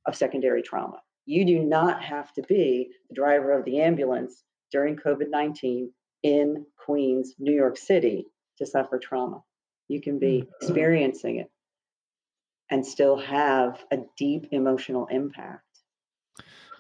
of 0.05 0.15
secondary 0.15 0.61
trauma. 0.61 0.99
You 1.25 1.45
do 1.45 1.59
not 1.59 2.03
have 2.03 2.33
to 2.33 2.41
be 2.43 2.89
the 3.09 3.15
driver 3.15 3.51
of 3.51 3.65
the 3.65 3.79
ambulance 3.79 4.43
during 4.73 4.97
COVID 4.97 5.29
19 5.29 5.89
in 6.23 6.65
Queens, 6.83 7.35
New 7.39 7.53
York 7.53 7.77
City 7.77 8.25
to 8.57 8.65
suffer 8.65 8.99
trauma. 8.99 9.41
You 9.87 10.01
can 10.01 10.19
be 10.19 10.41
mm-hmm. 10.41 10.49
experiencing 10.61 11.37
it 11.37 11.49
and 12.69 12.85
still 12.85 13.17
have 13.17 13.83
a 13.91 13.99
deep 14.17 14.47
emotional 14.51 15.07
impact. 15.07 15.61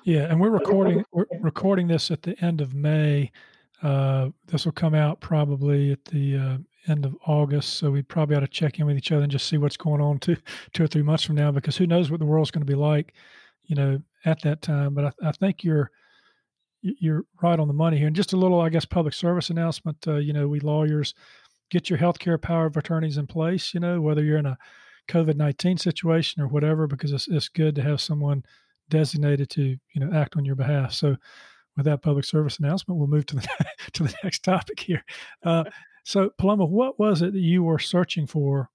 Yeah, 0.03 0.23
and 0.23 0.41
we're 0.41 0.49
recording 0.49 1.05
we're 1.13 1.27
recording 1.39 1.87
this 1.87 2.11
at 2.11 2.23
the 2.23 2.37
end 2.43 2.59
of 2.59 2.73
May. 2.73 3.31
Uh, 3.81 4.29
this 4.47 4.65
will 4.65 4.73
come 4.73 4.95
out 4.95 5.21
probably 5.21 5.91
at 5.91 6.03
the 6.05 6.35
uh, 6.35 6.57
end 6.87 7.05
of 7.05 7.15
August, 7.25 7.75
so 7.75 7.91
we 7.91 8.01
probably 8.01 8.35
ought 8.35 8.41
to 8.41 8.47
check 8.47 8.79
in 8.79 8.85
with 8.85 8.97
each 8.97 9.11
other 9.11 9.23
and 9.23 9.31
just 9.31 9.47
see 9.47 9.57
what's 9.57 9.77
going 9.77 10.01
on 10.01 10.19
two 10.19 10.35
two 10.73 10.83
or 10.83 10.87
three 10.87 11.03
months 11.03 11.23
from 11.23 11.35
now, 11.35 11.51
because 11.51 11.77
who 11.77 11.87
knows 11.87 12.11
what 12.11 12.19
the 12.19 12.25
world's 12.25 12.51
going 12.51 12.65
to 12.65 12.71
be 12.71 12.77
like, 12.77 13.13
you 13.63 13.75
know, 13.75 14.01
at 14.25 14.41
that 14.41 14.61
time. 14.61 14.93
But 14.93 15.05
I, 15.05 15.29
I 15.29 15.31
think 15.31 15.63
you're 15.63 15.91
you're 16.83 17.25
right 17.41 17.59
on 17.59 17.67
the 17.67 17.73
money 17.73 17.97
here. 17.97 18.07
And 18.07 18.15
just 18.15 18.33
a 18.33 18.37
little, 18.37 18.59
I 18.61 18.69
guess, 18.69 18.85
public 18.85 19.13
service 19.13 19.49
announcement. 19.49 19.97
Uh, 20.07 20.17
you 20.17 20.33
know, 20.33 20.47
we 20.47 20.59
lawyers 20.59 21.13
get 21.71 21.89
your 21.89 21.97
healthcare 21.97 22.39
power 22.39 22.65
of 22.65 22.77
attorneys 22.77 23.17
in 23.17 23.25
place. 23.25 23.73
You 23.73 23.79
know, 23.79 24.01
whether 24.01 24.23
you're 24.23 24.37
in 24.37 24.45
a 24.45 24.57
COVID 25.07 25.35
nineteen 25.35 25.77
situation 25.77 26.41
or 26.41 26.47
whatever, 26.47 26.87
because 26.87 27.11
it's 27.11 27.27
it's 27.27 27.49
good 27.49 27.75
to 27.75 27.81
have 27.81 28.01
someone 28.01 28.43
designated 28.89 29.49
to 29.51 29.77
you 29.93 30.05
know 30.05 30.11
act 30.13 30.35
on 30.35 30.45
your 30.45 30.55
behalf. 30.55 30.93
So, 30.93 31.15
with 31.77 31.85
that 31.85 32.01
public 32.01 32.25
service 32.25 32.59
announcement, 32.59 32.99
we'll 32.99 33.07
move 33.07 33.25
to 33.27 33.37
the 33.37 33.47
to 33.93 34.03
the 34.03 34.15
next 34.23 34.43
topic 34.43 34.79
here. 34.79 35.03
Uh, 35.43 35.63
so, 36.03 36.31
Paloma, 36.37 36.65
what 36.65 36.99
was 36.99 37.21
it 37.21 37.33
that 37.33 37.39
you 37.39 37.63
were 37.63 37.79
searching 37.79 38.27
for 38.27 38.69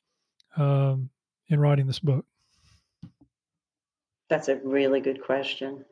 um, 0.56 1.10
in 1.48 1.60
writing 1.60 1.86
this 1.86 1.98
book? 1.98 2.24
That's 4.30 4.48
a 4.48 4.56
really 4.56 5.00
good 5.00 5.22
question. 5.22 5.84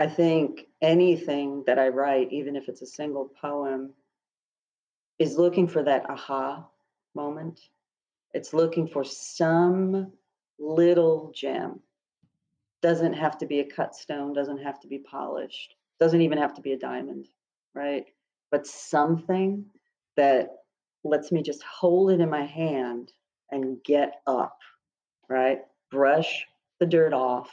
I 0.00 0.06
think 0.06 0.62
anything 0.80 1.62
that 1.66 1.78
I 1.78 1.88
write, 1.88 2.32
even 2.32 2.56
if 2.56 2.70
it's 2.70 2.80
a 2.80 2.86
single 2.86 3.30
poem, 3.38 3.92
is 5.18 5.36
looking 5.36 5.68
for 5.68 5.82
that 5.82 6.08
aha 6.08 6.66
moment. 7.14 7.60
It's 8.32 8.54
looking 8.54 8.88
for 8.88 9.04
some 9.04 10.10
little 10.58 11.32
gem. 11.34 11.80
Doesn't 12.80 13.12
have 13.12 13.36
to 13.38 13.46
be 13.46 13.60
a 13.60 13.70
cut 13.70 13.94
stone, 13.94 14.32
doesn't 14.32 14.62
have 14.62 14.80
to 14.80 14.88
be 14.88 15.00
polished, 15.00 15.74
doesn't 16.00 16.22
even 16.22 16.38
have 16.38 16.54
to 16.54 16.62
be 16.62 16.72
a 16.72 16.78
diamond, 16.78 17.28
right? 17.74 18.06
But 18.50 18.66
something 18.66 19.66
that 20.16 20.48
lets 21.04 21.30
me 21.30 21.42
just 21.42 21.62
hold 21.62 22.10
it 22.10 22.20
in 22.20 22.30
my 22.30 22.46
hand 22.46 23.12
and 23.50 23.84
get 23.84 24.22
up, 24.26 24.56
right? 25.28 25.58
Brush 25.90 26.46
the 26.78 26.86
dirt 26.86 27.12
off, 27.12 27.50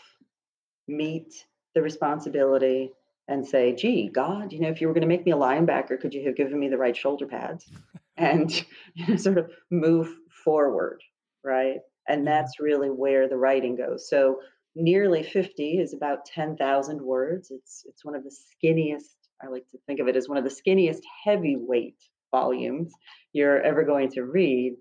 meet 0.87 1.45
the 1.77 1.83
responsibility 1.83 2.91
and 3.27 3.45
say, 3.45 3.75
gee, 3.75 4.09
God, 4.09 4.51
you 4.51 4.59
know, 4.59 4.69
if 4.69 4.81
you 4.81 4.87
were 4.87 4.95
going 4.95 5.01
to 5.01 5.07
make 5.07 5.25
me 5.25 5.31
a 5.31 5.35
linebacker, 5.35 5.99
could 5.99 6.11
you 6.11 6.25
have 6.25 6.35
given 6.35 6.59
me 6.59 6.69
the 6.69 6.77
right 6.77 6.97
shoulder 6.97 7.27
pads? 7.27 7.69
and 8.17 8.51
you 8.95 9.07
know, 9.07 9.15
sort 9.15 9.37
of 9.37 9.51
move 9.69 10.11
forward, 10.43 11.03
right? 11.43 11.77
And 12.07 12.25
that's 12.25 12.59
really 12.59 12.89
where 12.89 13.29
the 13.29 13.37
writing 13.37 13.75
goes. 13.75 14.09
So 14.09 14.39
nearly 14.75 15.21
50 15.21 15.77
is 15.77 15.93
about 15.93 16.25
10,000 16.25 16.99
words. 16.99 17.51
It's 17.51 17.83
it's 17.85 18.03
one 18.03 18.15
of 18.15 18.23
the 18.23 18.31
skinniest, 18.31 19.13
I 19.43 19.47
like 19.47 19.67
to 19.69 19.77
think 19.85 19.99
of 19.99 20.07
it 20.07 20.15
as 20.15 20.27
one 20.27 20.39
of 20.39 20.43
the 20.43 20.49
skinniest 20.49 21.01
heavyweight 21.23 22.01
volumes 22.31 22.91
you're 23.33 23.61
ever 23.61 23.83
going 23.83 24.09
to 24.13 24.23
read. 24.23 24.77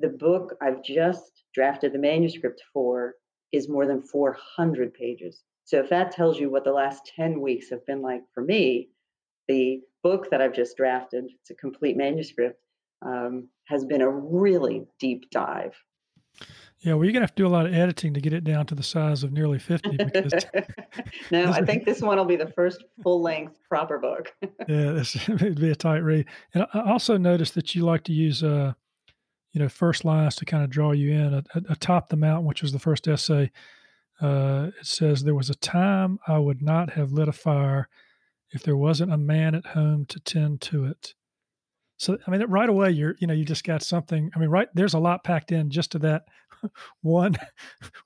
The 0.00 0.08
book 0.08 0.56
I've 0.60 0.82
just 0.82 1.44
drafted 1.54 1.92
the 1.92 1.98
manuscript 1.98 2.60
for 2.72 3.14
is 3.52 3.68
more 3.68 3.86
than 3.86 4.02
400 4.02 4.94
pages. 4.94 5.44
So 5.70 5.78
if 5.78 5.88
that 5.90 6.10
tells 6.10 6.40
you 6.40 6.50
what 6.50 6.64
the 6.64 6.72
last 6.72 7.12
10 7.14 7.40
weeks 7.40 7.70
have 7.70 7.86
been 7.86 8.02
like 8.02 8.22
for 8.34 8.42
me, 8.42 8.88
the 9.46 9.80
book 10.02 10.28
that 10.32 10.42
I've 10.42 10.52
just 10.52 10.76
drafted, 10.76 11.26
it's 11.40 11.50
a 11.50 11.54
complete 11.54 11.96
manuscript, 11.96 12.60
um, 13.06 13.46
has 13.68 13.84
been 13.84 14.00
a 14.00 14.10
really 14.10 14.84
deep 14.98 15.30
dive. 15.30 15.76
Yeah, 16.80 16.94
well, 16.94 17.04
you're 17.04 17.12
gonna 17.12 17.22
have 17.22 17.36
to 17.36 17.42
do 17.42 17.46
a 17.46 17.48
lot 17.48 17.66
of 17.66 17.72
editing 17.72 18.14
to 18.14 18.20
get 18.20 18.32
it 18.32 18.42
down 18.42 18.66
to 18.66 18.74
the 18.74 18.82
size 18.82 19.22
of 19.22 19.30
nearly 19.30 19.60
fifty. 19.60 19.96
Because 19.96 20.44
no, 21.30 21.44
I 21.52 21.62
think 21.62 21.84
this 21.86 22.00
one 22.00 22.18
will 22.18 22.24
be 22.24 22.36
the 22.36 22.50
first 22.50 22.82
full 23.04 23.22
length 23.22 23.56
proper 23.68 23.98
book. 23.98 24.32
yeah, 24.66 24.90
this 24.92 25.28
would 25.28 25.60
be 25.60 25.70
a 25.70 25.76
tight 25.76 25.98
read. 25.98 26.26
And 26.52 26.66
I 26.74 26.80
also 26.80 27.16
noticed 27.16 27.54
that 27.54 27.76
you 27.76 27.84
like 27.84 28.02
to 28.04 28.12
use, 28.12 28.42
uh, 28.42 28.72
you 29.52 29.60
know, 29.60 29.68
first 29.68 30.04
lines 30.04 30.34
to 30.36 30.44
kind 30.44 30.64
of 30.64 30.70
draw 30.70 30.90
you 30.90 31.12
in. 31.12 31.44
Atop 31.68 32.08
the 32.08 32.16
mountain, 32.16 32.46
which 32.46 32.62
was 32.62 32.72
the 32.72 32.80
first 32.80 33.06
essay, 33.06 33.52
uh, 34.20 34.70
it 34.78 34.86
says, 34.86 35.22
There 35.22 35.34
was 35.34 35.50
a 35.50 35.54
time 35.54 36.18
I 36.26 36.38
would 36.38 36.62
not 36.62 36.90
have 36.90 37.12
lit 37.12 37.28
a 37.28 37.32
fire 37.32 37.88
if 38.50 38.62
there 38.62 38.76
wasn't 38.76 39.12
a 39.12 39.18
man 39.18 39.54
at 39.54 39.66
home 39.66 40.06
to 40.06 40.20
tend 40.20 40.60
to 40.62 40.84
it. 40.84 41.14
So, 41.96 42.18
I 42.26 42.30
mean, 42.30 42.42
right 42.44 42.68
away, 42.68 42.90
you're, 42.90 43.14
you 43.18 43.26
know, 43.26 43.34
you 43.34 43.44
just 43.44 43.64
got 43.64 43.82
something. 43.82 44.30
I 44.34 44.38
mean, 44.38 44.48
right 44.48 44.68
there's 44.74 44.94
a 44.94 44.98
lot 44.98 45.22
packed 45.22 45.52
in 45.52 45.70
just 45.70 45.92
to 45.92 45.98
that 46.00 46.22
one, 47.02 47.36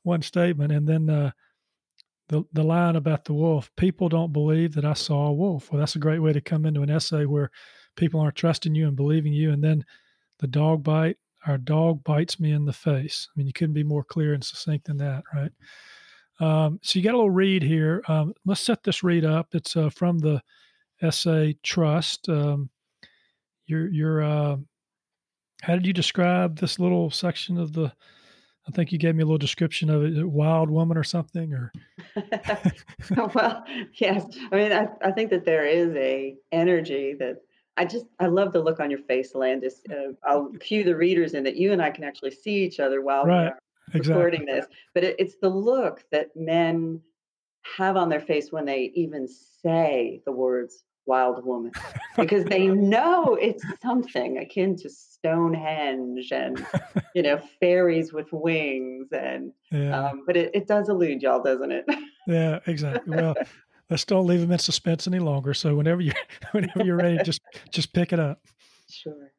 one 0.02 0.22
statement. 0.22 0.72
And 0.72 0.86
then 0.86 1.08
uh, 1.08 1.30
the, 2.28 2.42
the 2.52 2.64
line 2.64 2.96
about 2.96 3.24
the 3.24 3.34
wolf 3.34 3.70
people 3.76 4.08
don't 4.08 4.32
believe 4.32 4.74
that 4.74 4.84
I 4.84 4.94
saw 4.94 5.28
a 5.28 5.32
wolf. 5.32 5.70
Well, 5.70 5.78
that's 5.78 5.96
a 5.96 6.00
great 6.00 6.20
way 6.20 6.32
to 6.32 6.40
come 6.40 6.66
into 6.66 6.82
an 6.82 6.90
essay 6.90 7.24
where 7.24 7.50
people 7.96 8.20
aren't 8.20 8.36
trusting 8.36 8.74
you 8.74 8.88
and 8.88 8.96
believing 8.96 9.32
you. 9.32 9.52
And 9.52 9.62
then 9.62 9.84
the 10.40 10.48
dog 10.48 10.82
bite, 10.82 11.18
our 11.46 11.58
dog 11.58 12.02
bites 12.02 12.40
me 12.40 12.50
in 12.50 12.64
the 12.64 12.72
face. 12.72 13.28
I 13.30 13.32
mean, 13.36 13.46
you 13.46 13.52
couldn't 13.52 13.74
be 13.74 13.84
more 13.84 14.04
clear 14.04 14.34
and 14.34 14.42
succinct 14.42 14.86
than 14.86 14.96
that, 14.98 15.22
right? 15.32 15.52
Um, 16.40 16.80
so 16.82 16.98
you 16.98 17.04
got 17.04 17.14
a 17.14 17.18
little 17.18 17.30
read 17.30 17.62
here. 17.62 18.02
Um, 18.08 18.34
let's 18.44 18.60
set 18.60 18.82
this 18.82 19.02
read 19.02 19.24
up. 19.24 19.54
It's 19.54 19.76
uh, 19.76 19.90
from 19.90 20.18
the 20.18 20.42
essay 21.02 21.56
Trust. 21.62 22.28
Um, 22.28 22.70
your 23.66 23.88
your 23.88 24.22
uh, 24.22 24.56
how 25.62 25.74
did 25.74 25.86
you 25.86 25.92
describe 25.92 26.58
this 26.58 26.78
little 26.78 27.10
section 27.10 27.58
of 27.58 27.72
the? 27.72 27.92
I 28.66 28.70
think 28.70 28.92
you 28.92 28.98
gave 28.98 29.14
me 29.14 29.22
a 29.22 29.26
little 29.26 29.38
description 29.38 29.90
of 29.90 30.04
it. 30.04 30.26
Wild 30.26 30.70
woman 30.70 30.96
or 30.96 31.04
something, 31.04 31.52
or 31.52 31.72
well, 33.34 33.64
yes. 33.94 34.24
I 34.50 34.56
mean, 34.56 34.72
I, 34.72 34.88
I 35.02 35.12
think 35.12 35.30
that 35.30 35.44
there 35.44 35.66
is 35.66 35.94
a 35.96 36.34
energy 36.50 37.14
that 37.18 37.36
I 37.76 37.84
just 37.84 38.06
I 38.20 38.26
love 38.26 38.52
the 38.52 38.60
look 38.60 38.80
on 38.80 38.90
your 38.90 39.00
face, 39.00 39.34
Landis. 39.34 39.80
Uh, 39.90 40.12
I'll 40.24 40.50
cue 40.60 40.84
the 40.84 40.96
readers 40.96 41.34
in 41.34 41.44
that 41.44 41.56
you 41.56 41.72
and 41.72 41.82
I 41.82 41.90
can 41.90 42.04
actually 42.04 42.30
see 42.30 42.64
each 42.64 42.80
other 42.80 43.02
while 43.02 43.24
right. 43.24 43.42
we 43.42 43.48
are 43.48 43.58
exactly. 43.92 44.14
recording 44.14 44.46
this. 44.46 44.66
But 44.94 45.04
it, 45.04 45.16
it's 45.18 45.36
the 45.40 45.48
look 45.48 46.04
that 46.12 46.36
men 46.36 47.00
have 47.76 47.96
on 47.96 48.08
their 48.08 48.20
face 48.20 48.52
when 48.52 48.64
they 48.64 48.92
even 48.94 49.26
say 49.62 50.22
the 50.24 50.32
words 50.32 50.84
wild 51.06 51.44
woman 51.44 51.70
because 52.16 52.44
they 52.44 52.66
know 52.68 53.34
it's 53.34 53.64
something 53.82 54.38
akin 54.38 54.76
to 54.76 54.88
stonehenge 54.88 56.32
and 56.32 56.66
you 57.14 57.22
know 57.22 57.38
fairies 57.60 58.12
with 58.12 58.32
wings 58.32 59.08
and 59.12 59.52
yeah. 59.70 60.08
um, 60.08 60.22
but 60.26 60.36
it, 60.36 60.50
it 60.54 60.66
does 60.66 60.88
elude 60.88 61.22
y'all 61.22 61.42
doesn't 61.42 61.72
it 61.72 61.84
yeah 62.26 62.58
exactly 62.66 63.16
well 63.16 63.34
let's 63.90 64.04
don't 64.04 64.26
leave 64.26 64.40
them 64.40 64.52
in 64.52 64.58
suspense 64.58 65.06
any 65.06 65.18
longer 65.18 65.52
so 65.52 65.74
whenever 65.74 66.00
you 66.00 66.12
whenever 66.52 66.82
you're 66.84 66.96
ready 66.96 67.18
just 67.22 67.40
just 67.70 67.92
pick 67.92 68.12
it 68.12 68.20
up 68.20 68.40
sure 68.88 69.30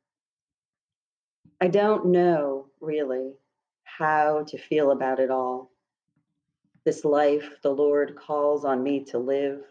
i 1.61 1.67
don't 1.67 2.05
know 2.05 2.67
really 2.79 3.31
how 3.97 4.43
to 4.47 4.57
feel 4.57 4.91
about 4.91 5.19
it 5.19 5.31
all. 5.31 5.71
This 6.83 7.05
life 7.05 7.49
the 7.63 7.71
Lord 7.71 8.15
calls 8.15 8.65
on 8.65 8.83
me 8.83 9.05
to 9.05 9.17
live. 9.17 9.61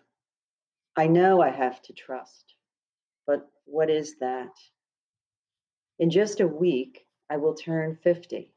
I 0.96 1.06
know 1.06 1.42
I 1.42 1.50
have 1.50 1.82
to 1.82 1.92
trust, 1.92 2.54
but 3.26 3.46
what 3.66 3.90
is 3.90 4.18
that? 4.20 4.52
In 5.98 6.10
just 6.10 6.40
a 6.40 6.48
week, 6.48 7.06
I 7.28 7.36
will 7.36 7.54
turn 7.54 7.98
50. 8.02 8.50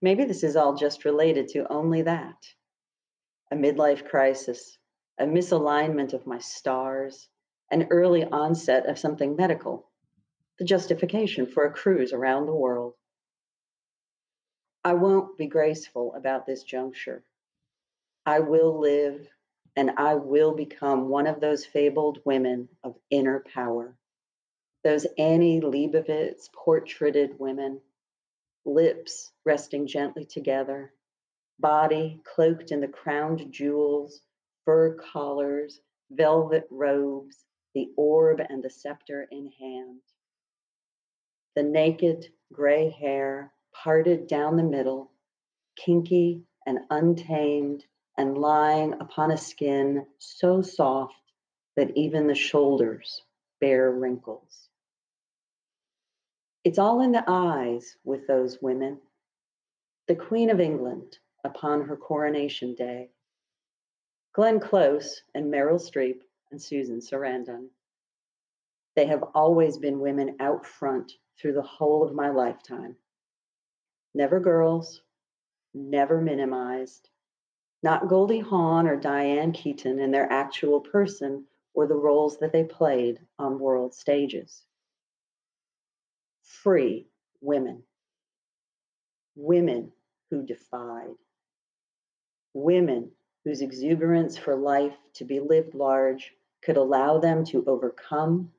Maybe 0.00 0.24
this 0.24 0.44
is 0.44 0.56
all 0.56 0.74
just 0.74 1.04
related 1.04 1.48
to 1.48 1.70
only 1.72 2.02
that 2.02 2.36
a 3.52 3.56
midlife 3.56 4.08
crisis, 4.08 4.76
a 5.18 5.24
misalignment 5.24 6.12
of 6.12 6.26
my 6.26 6.38
stars, 6.38 7.28
an 7.70 7.86
early 7.90 8.24
onset 8.24 8.86
of 8.86 8.98
something 8.98 9.36
medical, 9.36 9.88
the 10.58 10.64
justification 10.64 11.46
for 11.46 11.64
a 11.64 11.72
cruise 11.72 12.12
around 12.12 12.46
the 12.46 12.54
world. 12.54 12.94
I 14.86 14.94
won't 14.94 15.36
be 15.36 15.48
graceful 15.48 16.14
about 16.14 16.46
this 16.46 16.62
juncture. 16.62 17.24
I 18.24 18.38
will 18.38 18.78
live 18.78 19.26
and 19.74 19.90
I 19.96 20.14
will 20.14 20.54
become 20.54 21.08
one 21.08 21.26
of 21.26 21.40
those 21.40 21.66
fabled 21.66 22.20
women 22.24 22.68
of 22.84 22.94
inner 23.10 23.42
power. 23.52 23.96
Those 24.84 25.04
Annie 25.18 25.60
Leibovitz 25.60 26.48
portraited 26.52 27.36
women, 27.40 27.80
lips 28.64 29.32
resting 29.44 29.88
gently 29.88 30.24
together, 30.24 30.92
body 31.58 32.20
cloaked 32.22 32.70
in 32.70 32.80
the 32.80 32.86
crowned 32.86 33.50
jewels, 33.50 34.20
fur 34.64 34.94
collars, 34.94 35.80
velvet 36.12 36.68
robes, 36.70 37.38
the 37.74 37.88
orb 37.96 38.40
and 38.48 38.62
the 38.62 38.70
scepter 38.70 39.26
in 39.32 39.50
hand. 39.58 40.00
The 41.56 41.64
naked 41.64 42.28
gray 42.52 42.90
hair 42.90 43.52
parted 43.82 44.26
down 44.26 44.56
the 44.56 44.62
middle, 44.62 45.10
kinky 45.76 46.42
and 46.66 46.80
untamed, 46.90 47.84
and 48.18 48.38
lying 48.38 48.94
upon 48.94 49.30
a 49.30 49.36
skin 49.36 50.06
so 50.18 50.62
soft 50.62 51.14
that 51.76 51.96
even 51.96 52.26
the 52.26 52.34
shoulders 52.34 53.22
bear 53.60 53.90
wrinkles. 53.90 54.68
It's 56.64 56.78
all 56.78 57.00
in 57.02 57.12
the 57.12 57.24
eyes 57.26 57.96
with 58.04 58.26
those 58.26 58.60
women. 58.60 58.98
The 60.08 60.16
Queen 60.16 60.50
of 60.50 60.60
England 60.60 61.18
upon 61.44 61.82
her 61.82 61.96
coronation 61.96 62.74
day, 62.74 63.10
Glenn 64.32 64.58
Close 64.58 65.22
and 65.34 65.52
Meryl 65.52 65.80
Streep 65.80 66.20
and 66.50 66.60
Susan 66.60 67.00
Sarandon. 67.00 67.68
They 68.96 69.06
have 69.06 69.22
always 69.34 69.78
been 69.78 70.00
women 70.00 70.36
out 70.40 70.66
front 70.66 71.12
through 71.38 71.52
the 71.52 71.62
whole 71.62 72.02
of 72.02 72.14
my 72.14 72.30
lifetime. 72.30 72.96
Never 74.16 74.40
girls, 74.40 75.02
never 75.74 76.22
minimized, 76.22 77.10
not 77.82 78.08
Goldie 78.08 78.38
Hawn 78.38 78.88
or 78.88 78.96
Diane 78.96 79.52
Keaton 79.52 79.98
in 79.98 80.10
their 80.10 80.32
actual 80.32 80.80
person 80.80 81.44
or 81.74 81.86
the 81.86 81.96
roles 81.96 82.38
that 82.38 82.50
they 82.50 82.64
played 82.64 83.20
on 83.38 83.58
world 83.58 83.92
stages. 83.92 84.64
Free 86.40 87.08
women. 87.42 87.82
Women 89.34 89.92
who 90.30 90.42
defied. 90.42 91.16
Women 92.54 93.10
whose 93.44 93.60
exuberance 93.60 94.38
for 94.38 94.56
life 94.56 94.96
to 95.16 95.26
be 95.26 95.40
lived 95.40 95.74
large 95.74 96.32
could 96.62 96.78
allow 96.78 97.18
them 97.18 97.44
to 97.44 97.66
overcome, 97.66 98.50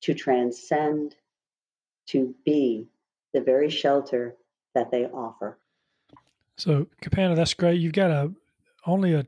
to 0.00 0.14
transcend, 0.14 1.14
to 2.06 2.34
be 2.44 2.88
the 3.32 3.40
very 3.40 3.70
shelter 3.70 4.34
that 4.74 4.90
they 4.90 5.06
offer. 5.06 5.58
So, 6.56 6.86
Capanna, 7.02 7.36
that's 7.36 7.54
great. 7.54 7.80
You've 7.80 7.92
got 7.92 8.10
a 8.10 8.32
only 8.86 9.14
a 9.14 9.26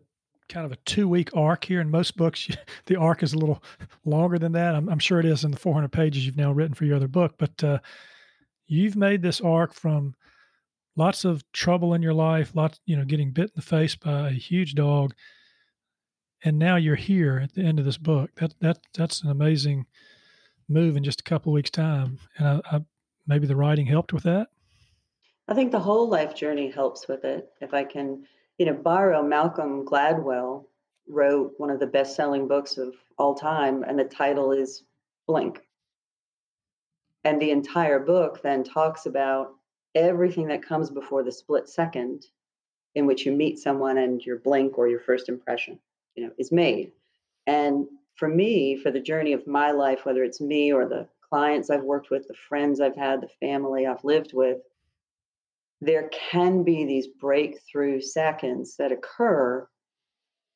kind 0.48 0.66
of 0.66 0.72
a 0.72 0.76
two 0.84 1.08
week 1.08 1.30
arc 1.34 1.64
here. 1.64 1.80
In 1.80 1.90
most 1.90 2.16
books, 2.16 2.48
the 2.86 2.96
arc 2.96 3.22
is 3.22 3.32
a 3.32 3.38
little 3.38 3.62
longer 4.04 4.38
than 4.38 4.52
that. 4.52 4.74
I'm, 4.74 4.88
I'm, 4.88 4.98
sure 4.98 5.18
it 5.18 5.26
is 5.26 5.44
in 5.44 5.50
the 5.50 5.56
400 5.56 5.90
pages 5.90 6.26
you've 6.26 6.36
now 6.36 6.52
written 6.52 6.74
for 6.74 6.84
your 6.84 6.96
other 6.96 7.08
book, 7.08 7.34
but 7.38 7.64
uh, 7.64 7.78
you've 8.66 8.96
made 8.96 9.22
this 9.22 9.40
arc 9.40 9.72
from 9.72 10.14
lots 10.96 11.24
of 11.24 11.42
trouble 11.52 11.94
in 11.94 12.02
your 12.02 12.14
life, 12.14 12.52
lots, 12.54 12.80
you 12.84 12.96
know, 12.96 13.04
getting 13.04 13.30
bit 13.30 13.44
in 13.44 13.52
the 13.56 13.62
face 13.62 13.96
by 13.96 14.28
a 14.28 14.32
huge 14.32 14.74
dog, 14.74 15.14
and 16.44 16.58
now 16.58 16.76
you're 16.76 16.96
here 16.96 17.40
at 17.42 17.54
the 17.54 17.62
end 17.62 17.78
of 17.78 17.84
this 17.84 17.98
book. 17.98 18.30
That 18.36 18.54
that 18.60 18.78
that's 18.94 19.22
an 19.22 19.30
amazing 19.30 19.86
move 20.68 20.96
in 20.96 21.04
just 21.04 21.20
a 21.20 21.24
couple 21.24 21.52
weeks' 21.52 21.70
time, 21.70 22.18
and 22.36 22.48
I, 22.48 22.76
I, 22.76 22.80
maybe 23.26 23.46
the 23.46 23.56
writing 23.56 23.86
helped 23.86 24.12
with 24.12 24.24
that. 24.24 24.48
I 25.48 25.54
think 25.54 25.72
the 25.72 25.80
whole 25.80 26.08
life 26.08 26.34
journey 26.34 26.70
helps 26.70 27.08
with 27.08 27.24
it. 27.24 27.50
If 27.60 27.74
I 27.74 27.84
can, 27.84 28.26
you 28.58 28.66
know, 28.66 28.74
borrow 28.74 29.22
Malcolm 29.22 29.84
Gladwell 29.84 30.64
wrote 31.08 31.54
one 31.58 31.70
of 31.70 31.80
the 31.80 31.86
best-selling 31.86 32.46
books 32.48 32.78
of 32.78 32.94
all 33.18 33.34
time, 33.34 33.82
and 33.82 33.98
the 33.98 34.04
title 34.04 34.52
is 34.52 34.84
Blink. 35.26 35.60
And 37.24 37.40
the 37.40 37.50
entire 37.50 37.98
book 37.98 38.40
then 38.42 38.64
talks 38.64 39.06
about 39.06 39.54
everything 39.94 40.48
that 40.48 40.62
comes 40.62 40.90
before 40.90 41.22
the 41.22 41.32
split 41.32 41.68
second 41.68 42.26
in 42.94 43.06
which 43.06 43.26
you 43.26 43.32
meet 43.32 43.58
someone 43.58 43.98
and 43.98 44.24
your 44.24 44.38
blink 44.38 44.78
or 44.78 44.88
your 44.88 45.00
first 45.00 45.28
impression 45.28 45.78
you 46.14 46.24
know 46.24 46.32
is 46.38 46.52
made 46.52 46.92
and 47.46 47.86
for 48.16 48.28
me 48.28 48.76
for 48.76 48.90
the 48.90 49.00
journey 49.00 49.32
of 49.32 49.46
my 49.46 49.70
life 49.70 50.04
whether 50.04 50.22
it's 50.24 50.40
me 50.40 50.72
or 50.72 50.86
the 50.86 51.06
clients 51.28 51.70
i've 51.70 51.82
worked 51.82 52.10
with 52.10 52.26
the 52.28 52.34
friends 52.34 52.80
i've 52.80 52.96
had 52.96 53.20
the 53.20 53.28
family 53.40 53.86
i've 53.86 54.04
lived 54.04 54.32
with 54.32 54.58
there 55.82 56.08
can 56.30 56.62
be 56.62 56.86
these 56.86 57.08
breakthrough 57.20 58.00
seconds 58.00 58.76
that 58.78 58.92
occur 58.92 59.68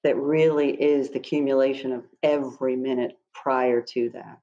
that 0.04 0.16
really 0.16 0.70
is 0.70 1.10
the 1.10 1.18
accumulation 1.18 1.92
of 1.92 2.04
every 2.22 2.76
minute 2.76 3.18
prior 3.34 3.82
to 3.82 4.08
that 4.10 4.38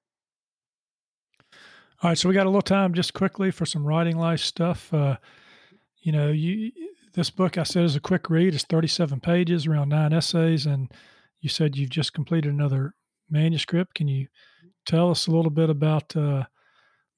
all 2.04 2.10
right, 2.10 2.18
so 2.18 2.28
we 2.28 2.36
got 2.36 2.48
a 2.48 2.50
little 2.50 2.62
time 2.62 2.94
just 2.94 3.14
quickly 3.14 3.50
for 3.50 3.66
some 3.66 3.88
writing 3.88 4.18
life 4.18 4.42
stuff. 4.42 4.94
Uh, 4.94 5.16
you 6.02 6.12
know, 6.12 6.32
you 6.32 6.74
this 7.14 7.30
book 7.30 7.58
I 7.58 7.64
said 7.64 7.86
is 7.86 7.96
a 7.96 8.02
quick 8.02 8.30
read. 8.30 8.54
It's 8.54 8.66
37 8.66 9.22
pages, 9.22 9.66
around 9.66 9.88
nine 9.88 10.12
essays, 10.12 10.66
and 10.66 10.92
you 11.40 11.48
said 11.48 11.78
you've 11.78 11.92
just 11.92 12.12
completed 12.12 12.52
another 12.52 12.96
manuscript. 13.30 13.96
Can 13.96 14.10
you 14.10 14.28
tell 14.86 15.12
us 15.12 15.28
a 15.28 15.32
little 15.32 15.50
bit 15.50 15.70
about 15.70 16.14
uh, 16.18 16.44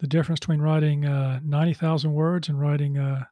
the 0.02 0.08
difference 0.08 0.40
between 0.40 0.62
writing 0.62 1.04
uh, 1.04 1.40
90,000 1.44 2.14
words 2.14 2.48
and 2.48 2.60
writing 2.60 3.00
uh, 3.00 3.24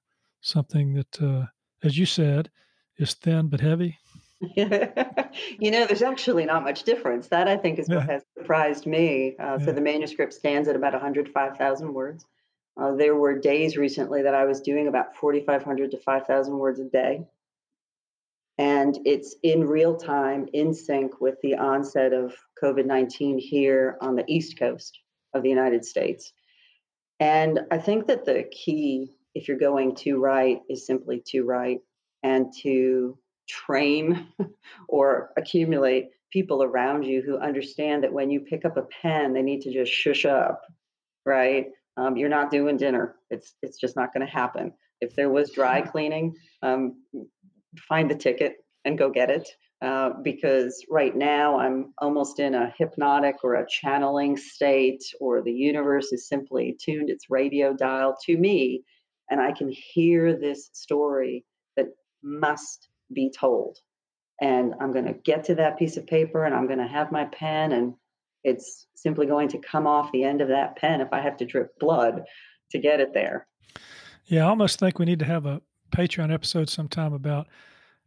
something 0.44 0.94
that, 0.94 1.22
uh, 1.22 1.46
as 1.84 1.98
you 1.98 2.06
said, 2.06 2.52
is 2.98 3.14
thin 3.16 3.48
but 3.48 3.62
heavy? 3.62 3.98
you 4.56 5.72
know, 5.72 5.86
there's 5.86 6.02
actually 6.02 6.46
not 6.46 6.64
much 6.64 6.84
difference. 6.84 7.28
That 7.30 7.48
I 7.48 7.58
think 7.58 7.80
is 7.80 7.88
what 7.88 8.04
has 8.10 8.24
surprised 8.38 8.86
me. 8.86 9.36
Uh, 9.40 9.58
yeah. 9.58 9.66
So 9.66 9.72
the 9.72 9.82
manuscript 9.82 10.34
stands 10.34 10.68
at 10.68 10.76
about 10.76 10.94
105,000 10.94 11.94
words. 11.94 12.26
Uh, 12.80 12.96
there 12.96 13.16
were 13.16 13.40
days 13.40 13.78
recently 13.78 14.22
that 14.24 14.36
I 14.36 14.46
was 14.46 14.62
doing 14.62 14.88
about 14.88 15.16
4,500 15.16 15.92
to 15.92 15.98
5,000 15.98 16.58
words 16.58 16.80
a 16.80 16.86
day. 16.86 17.26
And 18.58 19.00
it's 19.06 19.36
in 19.44 19.66
real 19.66 19.96
time, 19.96 20.48
in 20.54 20.74
sync 20.74 21.20
with 21.22 21.36
the 21.42 21.56
onset 21.56 22.14
of 22.14 22.36
COVID 22.62 22.86
19 22.86 23.40
here 23.40 23.98
on 24.02 24.16
the 24.16 24.26
East 24.28 24.60
Coast 24.60 25.00
of 25.34 25.42
the 25.42 25.50
United 25.50 25.86
States. 25.86 26.34
And 27.20 27.62
I 27.72 27.78
think 27.78 28.08
that 28.08 28.26
the 28.26 28.44
key, 28.52 29.14
if 29.36 29.48
you're 29.48 29.58
going 29.58 29.96
to 29.96 30.20
write, 30.20 30.60
is 30.70 30.86
simply 30.86 31.22
to 31.28 31.44
write 31.44 31.80
and 32.24 32.54
to 32.62 33.18
train 33.48 34.28
or 34.88 35.32
accumulate 35.38 36.10
people 36.32 36.64
around 36.64 37.04
you 37.04 37.22
who 37.22 37.38
understand 37.38 38.04
that 38.04 38.14
when 38.14 38.30
you 38.30 38.40
pick 38.40 38.66
up 38.66 38.78
a 38.78 38.88
pen, 39.02 39.34
they 39.34 39.42
need 39.42 39.62
to 39.62 39.72
just 39.72 39.92
shush 39.92 40.26
up, 40.26 40.62
right? 41.26 41.68
Um, 41.96 42.18
you're 42.18 42.30
not 42.30 42.50
doing 42.50 42.78
dinner. 42.78 43.16
It's 43.30 43.54
it's 43.62 43.78
just 43.80 43.96
not 43.96 44.14
going 44.14 44.26
to 44.26 44.32
happen. 44.32 44.74
If 45.00 45.16
there 45.16 45.30
was 45.30 45.52
dry 45.52 45.82
cleaning, 45.82 46.36
um, 46.64 47.04
find 47.88 48.10
the 48.10 48.16
ticket 48.16 48.56
and 48.86 48.98
go 48.98 49.10
get 49.10 49.30
it. 49.30 49.48
Uh, 49.82 50.12
because 50.24 50.86
right 50.90 51.14
now 51.14 51.60
I'm 51.60 51.94
almost 51.98 52.40
in 52.40 52.56
a 52.56 52.74
hypnotic 52.78 53.44
or 53.44 53.56
a 53.56 53.68
channeling 53.68 54.38
state, 54.38 55.04
or 55.20 55.42
the 55.42 55.52
universe 55.52 56.14
is 56.14 56.30
simply 56.30 56.78
tuned 56.82 57.10
its 57.10 57.30
radio 57.30 57.74
dial 57.74 58.16
to 58.26 58.38
me, 58.38 58.86
and 59.30 59.42
I 59.42 59.52
can 59.52 59.70
hear 59.70 60.38
this 60.38 60.70
story 60.74 61.46
that 61.76 61.88
must 62.22 62.90
be 63.14 63.32
told. 63.38 63.78
And 64.42 64.74
I'm 64.82 64.92
going 64.92 65.06
to 65.06 65.14
get 65.14 65.46
to 65.46 65.56
that 65.56 65.78
piece 65.78 65.98
of 65.98 66.08
paper 66.08 66.44
and 66.44 66.54
I'm 66.54 66.68
going 66.68 66.80
to 66.80 66.88
have 66.88 67.12
my 67.12 67.26
pen, 67.26 67.72
and 67.72 67.94
it's 68.44 68.88
simply 68.96 69.26
going 69.26 69.50
to 69.50 69.60
come 69.60 69.88
off 69.88 70.12
the 70.12 70.24
end 70.24 70.42
of 70.42 70.50
that 70.50 70.76
pen 70.76 71.02
if 71.02 71.14
I 71.14 71.22
have 71.22 71.38
to 71.38 71.46
drip 71.46 71.80
blood 71.80 72.24
to 72.72 72.80
get 72.80 73.00
it 73.00 73.14
there. 73.14 73.48
Yeah, 74.26 74.46
I 74.46 74.50
almost 74.50 74.80
think 74.80 75.00
we 75.00 75.06
need 75.06 75.20
to 75.20 75.26
have 75.26 75.46
a 75.46 75.62
Patreon 75.96 76.34
episode 76.34 76.70
sometime 76.70 77.14
about 77.14 77.48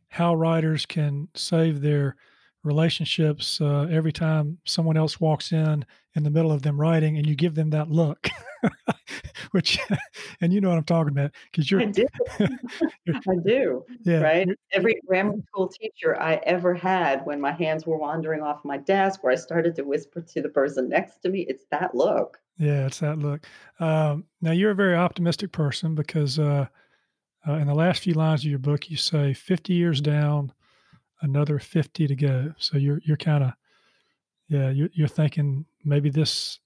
how 0.08 0.34
writers 0.34 0.86
can 0.86 1.28
save 1.34 1.80
their 1.80 2.16
relationships 2.66 3.60
uh, 3.60 3.86
every 3.90 4.12
time 4.12 4.58
someone 4.64 4.96
else 4.96 5.20
walks 5.20 5.52
in 5.52 5.84
in 6.14 6.22
the 6.22 6.30
middle 6.30 6.50
of 6.50 6.62
them 6.62 6.80
writing 6.80 7.16
and 7.16 7.26
you 7.26 7.34
give 7.34 7.54
them 7.54 7.70
that 7.70 7.90
look 7.90 8.28
which 9.52 9.78
and 10.40 10.52
you 10.52 10.60
know 10.60 10.68
what 10.68 10.78
i'm 10.78 10.84
talking 10.84 11.12
about 11.12 11.30
because 11.50 11.70
you're 11.70 11.80
I 11.80 11.84
do. 11.86 12.06
I 12.40 13.36
do 13.44 13.84
yeah 14.02 14.20
right? 14.20 14.48
every 14.72 15.00
grammar 15.06 15.34
school 15.48 15.68
teacher 15.68 16.20
i 16.20 16.34
ever 16.44 16.74
had 16.74 17.24
when 17.24 17.40
my 17.40 17.52
hands 17.52 17.86
were 17.86 17.98
wandering 17.98 18.42
off 18.42 18.64
my 18.64 18.78
desk 18.78 19.22
where 19.22 19.32
i 19.32 19.36
started 19.36 19.76
to 19.76 19.82
whisper 19.82 20.20
to 20.20 20.42
the 20.42 20.48
person 20.48 20.88
next 20.88 21.18
to 21.22 21.28
me 21.28 21.42
it's 21.48 21.64
that 21.70 21.94
look. 21.94 22.38
Yeah 22.58 22.86
it's 22.86 23.00
that 23.00 23.18
look. 23.18 23.46
Um, 23.78 24.24
now 24.40 24.52
you're 24.52 24.70
a 24.70 24.74
very 24.74 24.96
optimistic 24.96 25.52
person 25.52 25.94
because 25.94 26.38
uh, 26.38 26.66
uh, 27.46 27.52
in 27.52 27.66
the 27.66 27.74
last 27.74 28.02
few 28.02 28.14
lines 28.14 28.40
of 28.40 28.50
your 28.50 28.58
book 28.58 28.90
you 28.90 28.96
say 28.96 29.34
50 29.34 29.74
years 29.74 30.00
down 30.00 30.52
another 31.26 31.58
50 31.58 32.06
to 32.06 32.16
go. 32.16 32.54
So 32.58 32.78
you're 32.78 33.00
you're 33.04 33.16
kind 33.16 33.44
of 33.44 33.52
yeah, 34.48 34.70
you're, 34.70 34.90
you're 34.92 35.08
thinking 35.08 35.66
maybe 35.84 36.08
this 36.08 36.60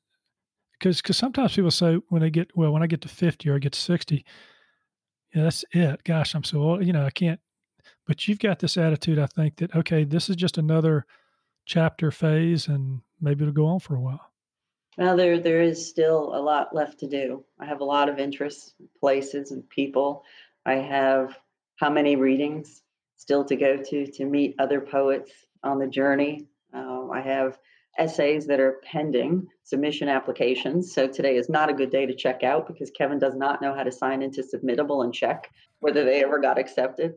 because 0.78 1.00
because 1.00 1.16
sometimes 1.16 1.54
people 1.54 1.70
say 1.70 1.98
when 2.08 2.22
they 2.22 2.30
get 2.30 2.56
well 2.56 2.72
when 2.72 2.82
I 2.82 2.86
get 2.86 3.00
to 3.02 3.08
50 3.08 3.48
or 3.48 3.56
I 3.56 3.58
get 3.58 3.72
to 3.72 3.80
60, 3.80 4.24
yeah, 5.34 5.42
that's 5.42 5.64
it. 5.72 6.04
Gosh, 6.04 6.34
I'm 6.34 6.44
so 6.44 6.62
old. 6.62 6.86
You 6.86 6.92
know, 6.92 7.04
I 7.04 7.10
can't. 7.10 7.40
But 8.06 8.28
you've 8.28 8.38
got 8.38 8.58
this 8.58 8.76
attitude. 8.76 9.18
I 9.18 9.26
think 9.26 9.56
that 9.56 9.74
okay, 9.74 10.04
this 10.04 10.28
is 10.28 10.36
just 10.36 10.58
another 10.58 11.06
chapter 11.64 12.10
phase, 12.10 12.68
and 12.68 13.00
maybe 13.20 13.42
it'll 13.42 13.54
go 13.54 13.66
on 13.66 13.80
for 13.80 13.94
a 13.94 14.00
while. 14.00 14.30
Well, 14.98 15.16
there 15.16 15.38
there 15.38 15.62
is 15.62 15.86
still 15.86 16.34
a 16.34 16.40
lot 16.42 16.74
left 16.74 16.98
to 17.00 17.06
do. 17.06 17.44
I 17.58 17.66
have 17.66 17.80
a 17.80 17.84
lot 17.84 18.08
of 18.08 18.18
interests, 18.18 18.74
places, 18.98 19.52
and 19.52 19.68
people. 19.68 20.24
I 20.66 20.74
have 20.74 21.38
how 21.76 21.88
many 21.88 22.16
readings? 22.16 22.82
Still 23.20 23.44
to 23.44 23.54
go 23.54 23.76
to 23.76 24.06
to 24.06 24.24
meet 24.24 24.54
other 24.58 24.80
poets 24.80 25.30
on 25.62 25.78
the 25.78 25.86
journey. 25.86 26.46
Uh, 26.72 27.08
I 27.10 27.20
have 27.20 27.58
essays 27.98 28.46
that 28.46 28.60
are 28.60 28.80
pending 28.82 29.46
submission 29.62 30.08
applications. 30.08 30.94
So 30.94 31.06
today 31.06 31.36
is 31.36 31.50
not 31.50 31.68
a 31.68 31.74
good 31.74 31.90
day 31.90 32.06
to 32.06 32.14
check 32.14 32.42
out 32.42 32.66
because 32.66 32.90
Kevin 32.90 33.18
does 33.18 33.34
not 33.34 33.60
know 33.60 33.74
how 33.74 33.82
to 33.82 33.92
sign 33.92 34.22
into 34.22 34.42
Submittable 34.42 35.04
and 35.04 35.12
check 35.12 35.50
whether 35.80 36.02
they 36.02 36.24
ever 36.24 36.38
got 36.38 36.58
accepted. 36.58 37.12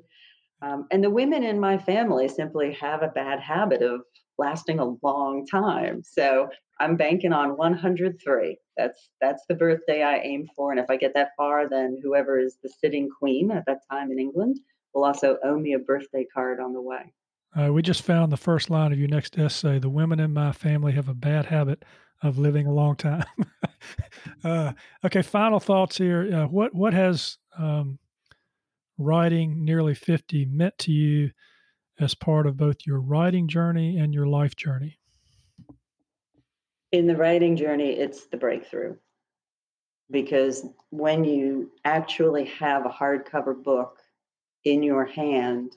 Um, 0.61 0.87
and 0.91 1.01
the 1.01 1.09
women 1.09 1.41
in 1.41 1.57
my 1.57 1.77
family 1.77 2.27
simply 2.27 2.73
have 2.73 3.01
a 3.01 3.07
bad 3.07 3.39
habit 3.39 3.81
of 3.81 4.01
lasting 4.37 4.79
a 4.79 4.95
long 5.03 5.45
time. 5.45 6.03
So 6.03 6.49
I'm 6.81 6.97
banking 6.97 7.31
on 7.31 7.55
103. 7.55 8.57
That's 8.75 9.09
that's 9.21 9.45
the 9.47 9.55
birthday 9.55 10.03
I 10.03 10.17
aim 10.17 10.49
for. 10.53 10.71
And 10.71 10.81
if 10.81 10.89
I 10.89 10.97
get 10.97 11.13
that 11.13 11.31
far, 11.37 11.69
then 11.69 11.97
whoever 12.03 12.39
is 12.39 12.57
the 12.61 12.69
sitting 12.81 13.09
queen 13.09 13.51
at 13.51 13.65
that 13.67 13.87
time 13.89 14.11
in 14.11 14.19
England 14.19 14.59
will 14.93 15.05
also 15.05 15.37
owe 15.43 15.57
me 15.57 15.73
a 15.73 15.79
birthday 15.79 16.25
card 16.25 16.59
on 16.59 16.73
the 16.73 16.81
way. 16.81 17.13
Uh, 17.55 17.71
we 17.71 17.81
just 17.81 18.01
found 18.01 18.31
the 18.31 18.37
first 18.37 18.69
line 18.69 18.91
of 18.91 18.99
your 18.99 19.07
next 19.07 19.37
essay. 19.37 19.79
The 19.79 19.89
women 19.89 20.19
in 20.19 20.33
my 20.33 20.51
family 20.51 20.91
have 20.93 21.07
a 21.07 21.13
bad 21.13 21.45
habit 21.45 21.83
of 22.21 22.37
living 22.37 22.65
a 22.65 22.73
long 22.73 22.95
time. 22.95 23.25
uh, 24.43 24.73
okay, 25.05 25.21
final 25.21 25.59
thoughts 25.59 25.97
here. 25.97 26.29
Uh, 26.33 26.47
what 26.47 26.73
what 26.73 26.93
has 26.93 27.37
um, 27.57 27.99
writing 28.97 29.63
nearly 29.63 29.93
fifty 29.93 30.45
meant 30.45 30.77
to 30.79 30.91
you 30.91 31.31
as 31.99 32.15
part 32.15 32.47
of 32.47 32.57
both 32.57 32.77
your 32.87 32.99
writing 32.99 33.47
journey 33.47 33.97
and 33.97 34.13
your 34.13 34.25
life 34.25 34.55
journey? 34.55 34.97
In 36.91 37.05
the 37.05 37.15
writing 37.15 37.55
journey, 37.55 37.91
it's 37.91 38.25
the 38.27 38.37
breakthrough 38.37 38.95
because 40.09 40.65
when 40.91 41.23
you 41.23 41.71
actually 41.85 42.45
have 42.45 42.85
a 42.85 42.89
hardcover 42.89 43.61
book 43.61 43.97
in 44.63 44.83
your 44.83 45.05
hand 45.05 45.75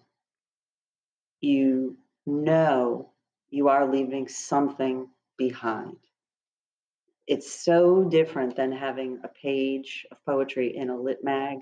you 1.41 1.97
know 2.27 3.11
you 3.51 3.69
are 3.69 3.91
leaving 3.91 4.29
something 4.29 5.09
behind. 5.37 5.97
It's 7.27 7.53
so 7.53 8.05
different 8.05 8.57
than 8.57 8.73
having 8.73 9.21
a 9.25 9.29
page 9.29 10.07
of 10.11 10.25
poetry 10.25 10.77
in 10.77 10.91
a 10.91 10.97
lit 10.97 11.23
mag 11.23 11.59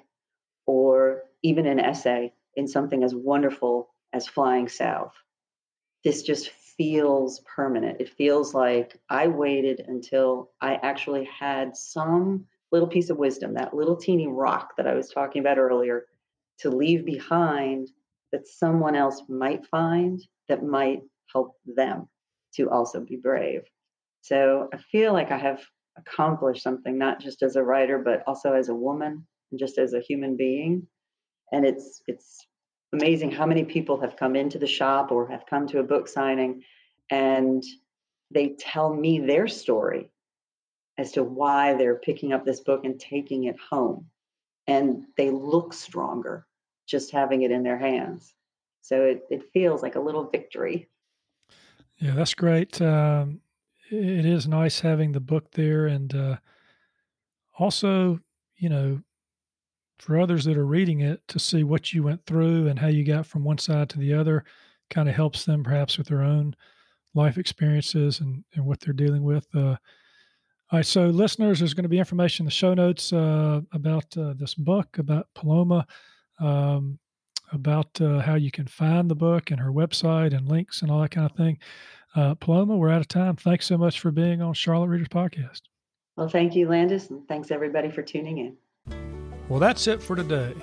or 0.67 1.25
even 1.43 1.67
an 1.67 1.81
essay 1.81 2.33
in 2.57 2.67
something 2.67 3.03
as 3.03 3.15
wonderful 3.15 3.91
as 4.13 4.27
Flying 4.27 4.69
South. 4.69 5.15
This 6.03 6.23
just 6.23 6.51
feels 6.51 7.41
permanent. 7.41 8.01
It 8.01 8.11
feels 8.11 8.55
like 8.55 8.99
I 9.09 9.27
waited 9.29 9.85
until 9.87 10.51
I 10.61 10.75
actually 10.77 11.25
had 11.25 11.77
some 11.77 12.47
little 12.73 12.89
piece 12.89 13.11
of 13.11 13.19
wisdom, 13.19 13.55
that 13.55 13.75
little 13.75 13.97
teeny 13.97 14.27
rock 14.27 14.77
that 14.77 14.87
I 14.87 14.95
was 14.95 15.09
talking 15.09 15.41
about 15.41 15.59
earlier, 15.59 16.07
to 16.61 16.71
leave 16.71 17.05
behind 17.05 17.89
that 18.33 18.47
someone 18.47 18.95
else 18.97 19.23
might 19.29 19.67
find 19.67 20.21
that 20.49 20.65
might 20.65 21.03
help 21.33 21.57
them 21.67 22.09
to 22.55 22.71
also 22.71 23.01
be 23.01 23.17
brave. 23.17 23.63
So 24.23 24.69
I 24.73 24.79
feel 24.79 25.13
like 25.13 25.31
I 25.31 25.39
have 25.39 25.61
accomplished 25.97 26.63
something, 26.63 26.97
not 26.99 27.21
just 27.21 27.43
as 27.43 27.57
a 27.57 27.63
writer, 27.63 27.99
but 27.99 28.23
also 28.27 28.53
as 28.53 28.69
a 28.69 28.75
woman 28.75 29.27
and 29.51 29.61
just 29.61 29.79
as 29.79 29.93
a 29.93 30.01
human 30.01 30.37
being. 30.37 30.87
And 31.53 31.65
it's 31.65 32.03
it's 32.07 32.47
amazing 32.93 33.31
how 33.31 33.47
many 33.47 33.65
people 33.65 34.01
have 34.01 34.17
come 34.17 34.37
into 34.37 34.59
the 34.59 34.67
shop 34.67 35.13
or 35.13 35.29
have 35.29 35.47
come 35.47 35.67
to 35.69 35.81
a 35.81 35.85
book 35.85 36.09
signing 36.09 36.63
and 37.11 37.63
they 38.31 38.57
tell 38.59 38.93
me 38.93 39.21
their 39.21 39.49
story 39.49 40.11
as 40.97 41.13
to 41.13 41.23
why 41.23 41.75
they're 41.75 41.97
picking 41.97 42.33
up 42.33 42.45
this 42.45 42.61
book 42.61 42.85
and 42.85 42.99
taking 42.99 43.45
it 43.45 43.57
home. 43.71 44.07
And 44.67 45.05
they 45.17 45.31
look 45.31 45.73
stronger 45.73 46.47
just 46.87 47.11
having 47.11 47.43
it 47.43 47.51
in 47.51 47.63
their 47.63 47.79
hands. 47.79 48.35
So 48.83 49.03
it, 49.03 49.25
it 49.31 49.53
feels 49.53 49.83
like 49.83 49.95
a 49.95 50.01
little 50.01 50.25
victory. 50.25 50.89
Yeah, 51.99 52.15
that's 52.15 52.35
great. 52.35 52.81
Um, 52.81 53.41
it 53.91 54.27
is 54.27 54.49
nice 54.49 54.81
having 54.81 55.13
the 55.13 55.21
book 55.21 55.51
there. 55.53 55.87
And 55.87 56.15
uh, 56.15 56.37
also, 57.59 58.21
you 58.57 58.69
know, 58.69 59.01
for 59.99 60.19
others 60.19 60.45
that 60.45 60.57
are 60.57 60.67
reading 60.67 61.01
it 61.01 61.27
to 61.29 61.39
see 61.39 61.65
what 61.65 61.93
you 61.93 62.03
went 62.03 62.25
through 62.27 62.67
and 62.67 62.79
how 62.79 62.89
you 62.89 63.05
got 63.05 63.27
from 63.27 63.45
one 63.45 63.59
side 63.59 63.89
to 63.91 63.99
the 63.99 64.13
other 64.13 64.45
kind 64.91 65.09
of 65.09 65.15
helps 65.15 65.45
them 65.45 65.63
perhaps 65.63 65.97
with 65.97 66.09
their 66.09 66.23
own 66.23 66.55
life 67.15 67.39
experiences 67.39 68.21
and, 68.21 68.45
and 68.55 68.67
what 68.67 68.81
they're 68.81 68.93
dealing 68.93 69.23
with. 69.23 69.47
Uh, 69.55 69.77
all 70.75 70.79
right, 70.79 70.87
so 70.87 71.07
listeners, 71.07 71.61
there's 71.61 71.73
going 71.73 71.85
to 71.85 71.89
be 71.89 72.01
information 72.01 72.43
in 72.43 72.47
the 72.47 72.51
show 72.51 72.75
notes 72.75 73.13
uh, 73.13 73.61
about 73.71 74.05
uh, 74.19 74.35
this 74.37 74.57
book, 74.57 74.99
about 74.99 75.29
Paloma 75.33 75.87
um, 76.41 76.99
about 77.53 78.01
uh, 78.01 78.19
how 78.19 78.35
you 78.35 78.51
can 78.51 78.67
find 78.67 79.09
the 79.09 79.15
book 79.15 79.53
and 79.53 79.61
her 79.61 79.71
website 79.71 80.37
and 80.37 80.49
links 80.49 80.83
and 80.83 80.91
all 80.91 81.01
that 81.01 81.13
kind 81.13 81.31
of 81.31 81.37
thing. 81.37 81.59
Uh, 82.17 82.35
Paloma, 82.35 82.77
we're 82.77 82.91
out 82.91 83.01
of 83.01 83.07
time. 83.07 83.37
Thanks 83.37 83.67
so 83.67 83.79
much 83.79 84.01
for 84.01 84.11
being 84.11 84.43
on 84.43 84.53
Charlotte 84.53 84.89
Readers 84.89 85.07
Podcast. 85.07 85.61
Well, 86.17 86.29
thank 86.29 86.57
you, 86.57 86.69
Landis, 86.69 87.09
and 87.09 87.25
thanks 87.29 87.53
everybody 87.53 87.89
for 87.89 88.03
tuning 88.03 88.39
in. 88.39 88.57
Well, 89.49 89.61
that's 89.61 89.87
it 89.87 90.03
for 90.03 90.17
today. 90.17 90.55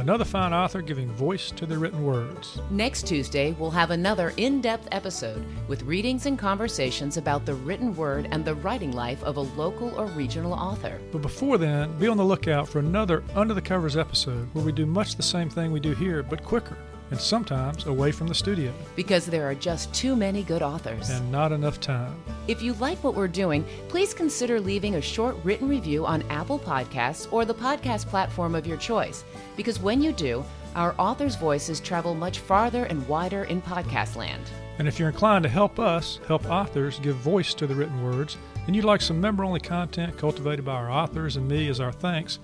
Another 0.00 0.24
fine 0.24 0.54
author 0.54 0.80
giving 0.80 1.10
voice 1.12 1.50
to 1.50 1.66
the 1.66 1.76
written 1.76 2.02
words. 2.02 2.58
Next 2.70 3.06
Tuesday, 3.06 3.52
we'll 3.58 3.70
have 3.70 3.90
another 3.90 4.32
in 4.38 4.62
depth 4.62 4.88
episode 4.92 5.44
with 5.68 5.82
readings 5.82 6.24
and 6.24 6.38
conversations 6.38 7.18
about 7.18 7.44
the 7.44 7.52
written 7.52 7.94
word 7.94 8.26
and 8.30 8.42
the 8.42 8.54
writing 8.54 8.92
life 8.92 9.22
of 9.22 9.36
a 9.36 9.42
local 9.42 9.94
or 10.00 10.06
regional 10.06 10.54
author. 10.54 10.98
But 11.12 11.20
before 11.20 11.58
then, 11.58 11.98
be 11.98 12.08
on 12.08 12.16
the 12.16 12.24
lookout 12.24 12.66
for 12.66 12.78
another 12.78 13.22
Under 13.34 13.52
the 13.52 13.60
Covers 13.60 13.98
episode 13.98 14.48
where 14.54 14.64
we 14.64 14.72
do 14.72 14.86
much 14.86 15.16
the 15.16 15.22
same 15.22 15.50
thing 15.50 15.70
we 15.70 15.80
do 15.80 15.92
here, 15.92 16.22
but 16.22 16.42
quicker 16.42 16.78
and 17.10 17.20
sometimes 17.20 17.86
away 17.86 18.12
from 18.12 18.26
the 18.26 18.34
studio. 18.34 18.72
Because 18.96 19.26
there 19.26 19.48
are 19.48 19.54
just 19.54 19.92
too 19.94 20.14
many 20.16 20.42
good 20.42 20.62
authors. 20.62 21.10
And 21.10 21.30
not 21.30 21.52
enough 21.52 21.80
time. 21.80 22.14
If 22.48 22.62
you 22.62 22.74
like 22.74 23.02
what 23.02 23.14
we're 23.14 23.28
doing, 23.28 23.64
please 23.88 24.14
consider 24.14 24.60
leaving 24.60 24.96
a 24.96 25.00
short 25.00 25.36
written 25.44 25.68
review 25.68 26.06
on 26.06 26.22
Apple 26.30 26.58
Podcasts 26.58 27.32
or 27.32 27.44
the 27.44 27.54
podcast 27.54 28.06
platform 28.06 28.54
of 28.54 28.66
your 28.66 28.76
choice. 28.76 29.24
Because 29.56 29.80
when 29.80 30.02
you 30.02 30.12
do, 30.12 30.44
our 30.76 30.94
authors' 30.98 31.36
voices 31.36 31.80
travel 31.80 32.14
much 32.14 32.38
farther 32.38 32.84
and 32.84 33.06
wider 33.08 33.44
in 33.44 33.60
podcast 33.60 34.16
land. 34.16 34.50
And 34.78 34.88
if 34.88 34.98
you're 34.98 35.10
inclined 35.10 35.42
to 35.42 35.48
help 35.48 35.78
us 35.78 36.20
help 36.26 36.48
authors 36.48 37.00
give 37.00 37.16
voice 37.16 37.52
to 37.54 37.66
the 37.66 37.74
written 37.74 38.02
words, 38.02 38.38
and 38.66 38.76
you'd 38.76 38.84
like 38.84 39.02
some 39.02 39.20
member 39.20 39.44
only 39.44 39.60
content 39.60 40.16
cultivated 40.16 40.64
by 40.64 40.74
our 40.74 40.90
authors 40.90 41.36
and 41.36 41.48
me 41.48 41.68
as 41.68 41.80
our 41.80 41.92
thanks, 41.92 42.38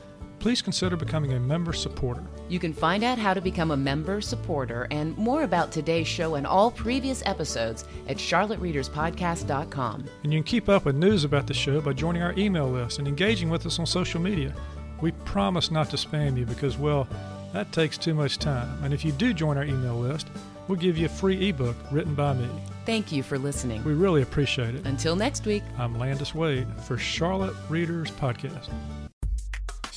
please 0.46 0.62
consider 0.62 0.94
becoming 0.94 1.32
a 1.32 1.40
member 1.40 1.72
supporter. 1.72 2.22
You 2.48 2.60
can 2.60 2.72
find 2.72 3.02
out 3.02 3.18
how 3.18 3.34
to 3.34 3.40
become 3.40 3.72
a 3.72 3.76
member 3.76 4.20
supporter 4.20 4.86
and 4.92 5.18
more 5.18 5.42
about 5.42 5.72
today's 5.72 6.06
show 6.06 6.36
and 6.36 6.46
all 6.46 6.70
previous 6.70 7.20
episodes 7.26 7.84
at 8.06 8.16
charlottereaderspodcast.com. 8.16 10.04
And 10.22 10.32
you 10.32 10.38
can 10.38 10.44
keep 10.44 10.68
up 10.68 10.84
with 10.84 10.94
news 10.94 11.24
about 11.24 11.48
the 11.48 11.52
show 11.52 11.80
by 11.80 11.94
joining 11.94 12.22
our 12.22 12.32
email 12.38 12.68
list 12.68 13.00
and 13.00 13.08
engaging 13.08 13.50
with 13.50 13.66
us 13.66 13.80
on 13.80 13.86
social 13.86 14.20
media. 14.20 14.54
We 15.00 15.10
promise 15.10 15.72
not 15.72 15.90
to 15.90 15.96
spam 15.96 16.38
you 16.38 16.46
because, 16.46 16.78
well, 16.78 17.08
that 17.52 17.72
takes 17.72 17.98
too 17.98 18.14
much 18.14 18.38
time. 18.38 18.84
And 18.84 18.94
if 18.94 19.04
you 19.04 19.10
do 19.10 19.34
join 19.34 19.56
our 19.56 19.64
email 19.64 19.98
list, 19.98 20.28
we'll 20.68 20.78
give 20.78 20.96
you 20.96 21.06
a 21.06 21.08
free 21.08 21.48
ebook 21.48 21.74
written 21.90 22.14
by 22.14 22.34
me. 22.34 22.48
Thank 22.84 23.10
you 23.10 23.24
for 23.24 23.36
listening. 23.36 23.82
We 23.82 23.94
really 23.94 24.22
appreciate 24.22 24.76
it. 24.76 24.86
Until 24.86 25.16
next 25.16 25.44
week, 25.44 25.64
I'm 25.76 25.98
Landis 25.98 26.36
Wade 26.36 26.68
for 26.84 26.96
Charlotte 26.96 27.56
Readers 27.68 28.12
Podcast. 28.12 28.68